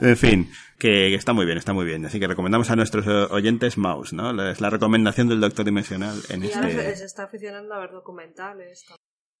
[0.00, 2.06] En fin, que está muy bien, está muy bien.
[2.06, 4.30] Así que recomendamos a nuestros eh, oyentes Mouse, ¿no?
[4.48, 7.80] Es la recomendación del Doctor Dimensional en Y ahora se, este se está aficionando a
[7.80, 8.86] ver documentales.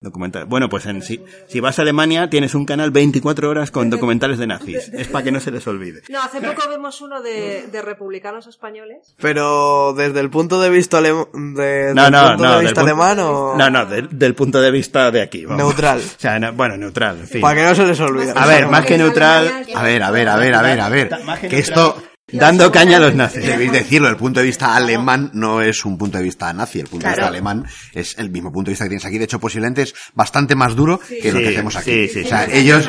[0.00, 0.08] Tal.
[0.10, 0.44] documental.
[0.46, 4.38] Bueno, pues en, si, si vas a Alemania tienes un canal 24 horas con documentales
[4.38, 4.88] de nazis.
[4.92, 6.02] Es para que no se les olvide.
[6.08, 9.14] No, hace poco vemos uno de, de republicanos españoles.
[9.20, 12.58] Pero desde el punto de vista, de, No, el no, punto no.
[12.58, 15.44] de vista alemán o No, no, del, del punto de vista de aquí.
[15.44, 15.58] vamos.
[15.64, 15.98] neutral.
[15.98, 17.40] O sea, no- bueno, neutral, en fin.
[17.40, 18.32] Para que no se les olvide.
[18.34, 21.10] A ver, más que neutral, A ver, a ver, a ver, a ver, a ver.
[21.48, 22.00] Que esto,
[22.32, 23.46] dando caña a los nazis.
[23.46, 26.86] Debéis decirlo, el punto de vista alemán no es un punto de vista nazi, el
[26.88, 27.64] punto de vista alemán
[27.94, 29.18] es el mismo punto de vista que tienes aquí.
[29.18, 32.08] De hecho, posiblemente es bastante más duro que lo que hacemos aquí.
[32.08, 32.52] sí, sí, o sea, sí.
[32.54, 32.88] ellos,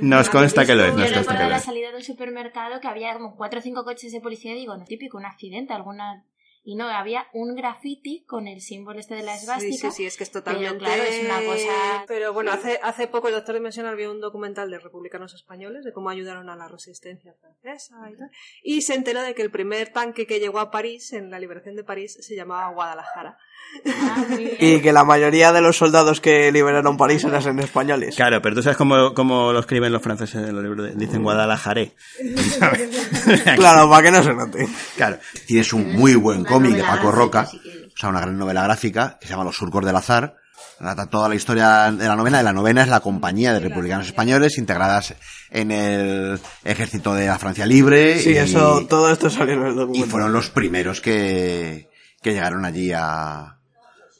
[0.00, 1.64] Nos consta que lo es, nos consta que lo la es.
[1.64, 4.76] salida de un supermercado que había como cuatro o cinco coches de policía y digo,
[4.76, 6.24] no típico, un accidente, alguna...
[6.68, 9.90] Y no, había un graffiti con el símbolo este de la Sí, esvástica.
[9.92, 10.78] sí, sí, es que es pero totalmente...
[10.84, 12.04] claro, es una cosa...
[12.08, 15.92] Pero bueno, hace, hace poco el Doctor Dimensional vio un documental de republicanos españoles, de
[15.92, 18.30] cómo ayudaron a la resistencia francesa y tal.
[18.64, 21.76] Y se enteró de que el primer tanque que llegó a París, en la liberación
[21.76, 23.38] de París, se llamaba Guadalajara.
[23.86, 24.26] Ah.
[24.58, 28.16] Y que la mayoría de los soldados que liberaron París eran españoles.
[28.16, 30.86] Claro, pero tú sabes cómo, cómo lo escriben los franceses en los libros.
[30.86, 31.92] de- Dicen Guadalajaré.
[33.56, 34.68] Claro, para que no se note.
[34.96, 35.18] Claro.
[35.46, 37.48] tienes un muy buen cómic de Paco gráfica, Roca,
[37.94, 40.36] o sea, una gran novela gráfica que se llama Los surcos del azar.
[40.78, 42.40] Trata toda la historia de la novena.
[42.40, 45.14] Y la novena es la compañía de republicanos españoles integradas
[45.50, 48.18] en el ejército de la Francia Libre.
[48.18, 50.06] Sí, y, eso, todo esto salió en el y documento.
[50.08, 51.88] fueron los primeros que,
[52.22, 53.58] que llegaron allí a,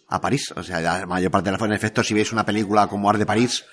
[0.09, 0.53] a París.
[0.57, 3.19] O sea, la mayor parte de la en efecto, si veis una película como Ar
[3.19, 3.65] de París,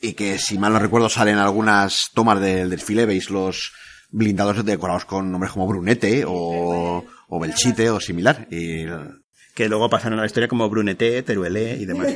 [0.00, 3.72] y que si mal no recuerdo salen algunas tomas del desfile, veis los
[4.10, 7.04] blindados decorados con nombres como Brunete o,
[7.34, 8.46] o Belchite o similar.
[8.50, 8.84] Y
[9.54, 12.08] que luego pasaron a la historia como Bruneté, Teruelé y demás.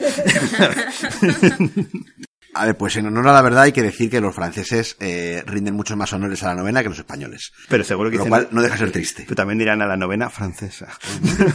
[2.55, 5.43] A ver, pues en honor a la verdad hay que decir que los franceses eh,
[5.47, 7.53] rinden muchos más honores a la novena que los españoles.
[7.69, 9.25] Pero seguro que Lo dicen- cual no deja de ser triste.
[9.25, 10.89] Pero también dirán a la novena francesa.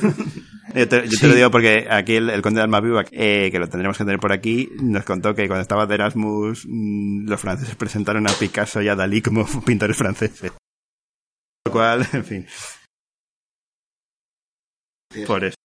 [0.76, 3.58] yo te, yo te lo digo porque aquí el, el conde de Almaviva, eh, que
[3.58, 7.42] lo tendremos que tener por aquí, nos contó que cuando estaba de Erasmus, mm, los
[7.42, 10.52] franceses presentaron a Picasso y a Dalí como pintores franceses.
[11.66, 12.46] Lo cual, en fin.
[15.28, 15.56] Por eso.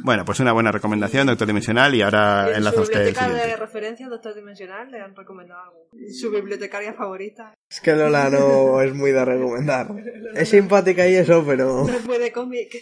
[0.00, 3.46] Bueno, pues una buena recomendación, Doctor Dimensional, y ahora ¿En enlaza su usted el biblioteca
[3.46, 5.88] de referencia, Doctor Dimensional, le han recomendado algo?
[6.12, 7.52] ¿Su bibliotecaria favorita?
[7.68, 9.88] Es que Lola no es muy de recomendar.
[10.34, 12.72] Es simpática y eso, pero No puede cómic.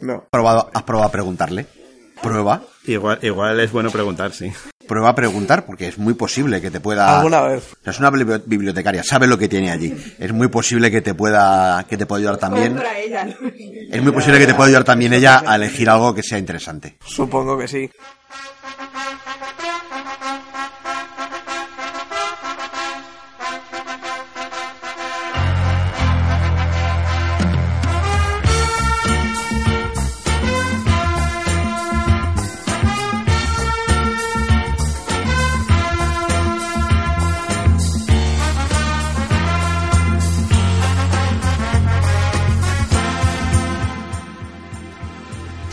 [0.00, 0.14] no.
[0.14, 1.66] ¿Has probado, has probado a preguntarle?
[2.20, 2.62] Prueba.
[2.84, 4.50] Igual, igual es bueno preguntar, sí.
[4.86, 7.18] Prueba a preguntar porque es muy posible que te pueda...
[7.18, 7.64] Alguna vez.
[7.72, 9.94] O sea, Es una bibli- bibliotecaria, sabe lo que tiene allí.
[10.18, 12.78] Es muy posible que te pueda, que te pueda ayudar también.
[12.96, 13.34] Ella, ¿no?
[13.90, 16.96] Es muy posible que te pueda ayudar también ella a elegir algo que sea interesante.
[17.04, 17.90] Supongo que sí.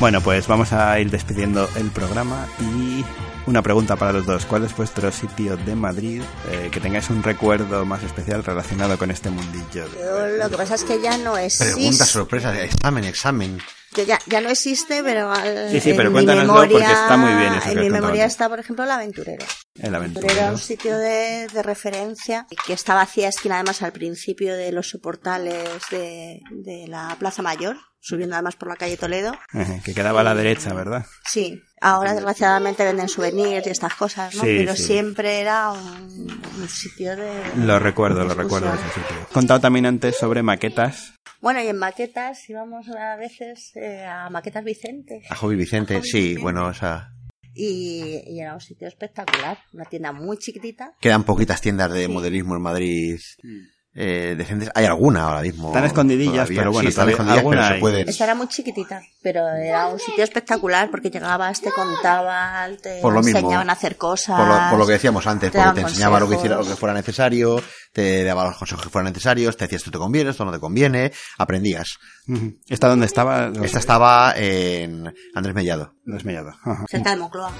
[0.04, 3.06] Bueno, pues vamos a ir despidiendo el programa y
[3.46, 4.46] una pregunta para los dos.
[4.46, 9.12] ¿Cuál es vuestro sitio de Madrid eh, que tengáis un recuerdo más especial relacionado con
[9.12, 9.88] este mundillo?
[9.88, 11.74] de- lo que pasa es que ya no existe.
[11.76, 13.62] Pregunta, sorpresa, examen, examen.
[13.94, 16.92] que ya, ya no existe, pero, al- Sí, sí, pero en mi cuéntanoslo memoria, porque
[16.92, 19.46] está muy bien eso En mi memoria está, por ejemplo, el aventurero.
[19.76, 20.48] El Era aventurero.
[20.50, 25.64] un sitio de, de referencia que estaba hacia esquina además al principio de los soportales
[25.92, 29.34] de, de la Plaza Mayor, subiendo además por la calle Toledo.
[29.54, 31.06] Ejé, Que quedaba a la derecha, ¿verdad?
[31.26, 34.42] Sí, ahora desgraciadamente venden souvenirs y estas cosas, ¿no?
[34.44, 34.84] Sí, Pero sí.
[34.84, 37.42] siempre era un, un sitio de...
[37.66, 38.64] Lo recuerdo, lo discusión.
[38.64, 39.28] recuerdo ese sitio.
[39.32, 41.14] Contado también antes sobre maquetas.
[41.40, 45.22] Bueno, y en maquetas íbamos a veces eh, a Maquetas Vicente.
[45.30, 47.10] A Hobby Vicente, sí, bueno, o sea,
[47.54, 50.94] Y, y era un sitio espectacular, una tienda muy chiquitita.
[51.00, 53.20] quedan poquitas tiendas de modelismo en Madrid
[53.96, 54.70] eh, decentes.
[54.74, 55.68] Hay alguna ahora mismo.
[55.68, 56.58] Están escondidillas, todavía.
[56.60, 57.80] pero bueno, Sí, están escondidas, pero alguna se hay.
[57.80, 58.10] pueden.
[58.10, 63.14] Esta era muy chiquitita, pero era un sitio espectacular porque llegabas, te contaban, te Por
[63.14, 63.40] lo mismo.
[63.40, 64.40] enseñaban a hacer cosas.
[64.40, 66.66] Por lo, por lo que decíamos antes, te porque te enseñaba lo que, hiciera, lo
[66.66, 70.32] que fuera necesario, te daba los consejos que fueran necesarios, te decía esto te conviene,
[70.32, 71.98] esto no te conviene, aprendías.
[72.68, 73.52] ¿Esta dónde estaba?
[73.64, 75.94] Esta estaba en Andrés Mellado.
[76.06, 76.50] Desmellado.
[76.64, 76.86] Ajá.
[76.90, 77.52] Cerca de Moncloa.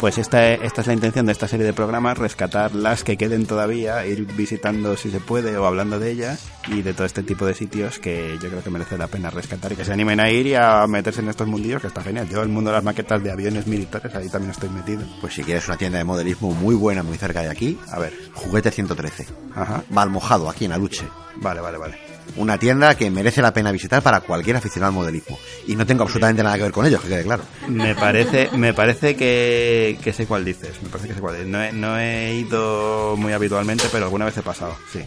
[0.00, 3.44] Pues esta, esta es la intención de esta serie de programas, rescatar las que queden
[3.44, 7.44] todavía, ir visitando si se puede o hablando de ellas y de todo este tipo
[7.44, 10.30] de sitios que yo creo que merece la pena rescatar y que se animen a
[10.30, 12.26] ir y a meterse en estos mundillos que está genial.
[12.30, 15.02] Yo el mundo de las maquetas de aviones militares, ahí también estoy metido.
[15.20, 18.14] Pues si quieres una tienda de modelismo muy buena, muy cerca de aquí, A ver,
[18.34, 19.26] Juguete 113.
[19.54, 21.04] ajá, Valmojado, aquí en Aluche.
[21.36, 22.09] vale, vale, vale.
[22.36, 25.38] Una tienda que merece la pena visitar para cualquier aficionado al modelismo.
[25.66, 27.42] Y no tengo absolutamente nada que ver con ellos, que quede claro.
[27.68, 30.80] Me parece, me parece que, que sé cuál dices.
[30.82, 31.48] Me parece que sé cuál dices.
[31.48, 35.00] No he, no he ido muy habitualmente, pero alguna vez he pasado, sí.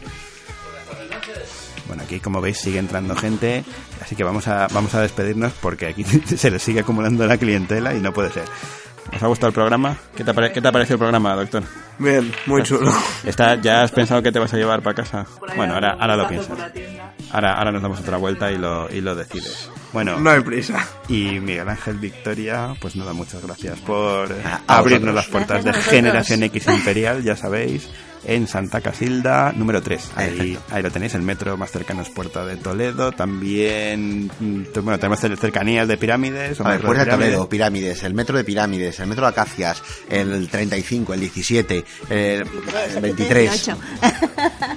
[1.88, 3.64] Bueno, aquí como veis sigue entrando gente,
[4.02, 6.04] así que vamos a, vamos a despedirnos porque aquí
[6.38, 8.46] se le sigue acumulando la clientela y no puede ser.
[9.16, 9.98] ¿Os ha gustado el programa?
[10.16, 11.64] ¿Qué te, qué te ha parecido el programa, doctor?
[12.00, 12.92] Bien, muy chulo.
[13.24, 15.26] Está, ¿Ya has pensado que te vas a llevar para casa?
[15.56, 16.58] Bueno, ahora, ahora lo piensas.
[17.34, 19.70] Ahora, ahora nos damos otra vuelta y lo, y lo decides.
[19.92, 20.88] Bueno, No hay prisa.
[21.10, 25.16] y Miguel Ángel Victoria, pues nada, muchas gracias por A- a abrirnos vosotros.
[25.16, 25.90] las puertas de Gracias.
[25.94, 27.90] Generación X Imperial, ya sabéis,
[28.26, 30.12] en Santa Casilda, número 3.
[30.16, 34.98] Ahí, ahí lo tenéis, el metro más cercano es Puerta de Toledo, también, mm, bueno,
[35.00, 36.60] tenemos cer- cercanías de pirámides.
[36.60, 37.32] o A ver, metro Puerta de pirámides.
[37.34, 42.18] Toledo, pirámides, el metro de pirámides, el metro de Acacias, el 35, el 17, el,
[42.96, 43.50] el 23.
[43.52, 43.78] 18.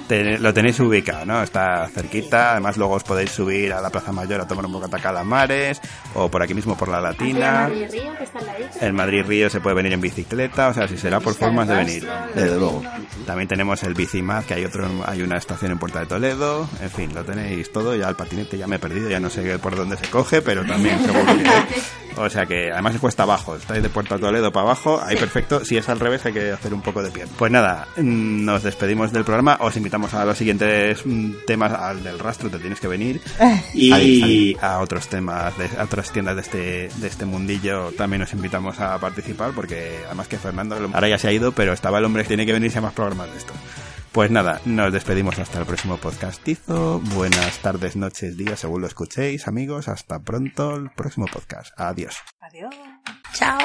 [0.07, 1.41] Te- lo tenéis ubicado, ¿no?
[1.43, 4.99] Está cerquita, además luego os podéis subir a la Plaza Mayor a tomar un bocata
[4.99, 5.79] calamares,
[6.15, 7.63] o por aquí mismo por la Latina.
[7.63, 8.39] Madrid Río, que está.
[8.85, 11.75] El Madrid Río se puede venir en bicicleta, o sea, si será por formas de
[11.75, 12.07] venir.
[12.35, 12.83] Desde luego.
[13.25, 16.67] También tenemos el Bicimaz, que hay otro, hay una estación en Puerta de Toledo.
[16.81, 17.95] En fin, lo tenéis todo.
[17.95, 20.65] Ya el patinete ya me he perdido, ya no sé por dónde se coge, pero
[20.65, 21.47] también seguro que.
[22.17, 23.55] O sea que además se cuesta abajo.
[23.55, 25.63] Estáis de Puerta de Toledo para abajo, ahí perfecto.
[25.63, 27.25] Si es al revés, hay que hacer un poco de pie.
[27.37, 29.57] Pues nada, nos despedimos del programa.
[29.61, 33.21] Os invitamos a los siguientes mm, temas, al del rastro, te tienes que venir.
[33.73, 38.33] Y a otros temas, de, a otras tiendas de este, de este mundillo también os
[38.33, 42.05] invitamos a participar, porque además que Fernando ahora ya se ha ido, pero estaba el
[42.05, 43.53] hombre que tiene que venirse a más programas de esto.
[44.11, 46.99] Pues nada, nos despedimos hasta el próximo podcastizo.
[47.13, 49.87] Buenas tardes, noches, días, según lo escuchéis, amigos.
[49.87, 51.79] Hasta pronto, el próximo podcast.
[51.79, 52.17] Adiós.
[52.41, 52.73] Adiós.
[53.33, 53.59] Chao.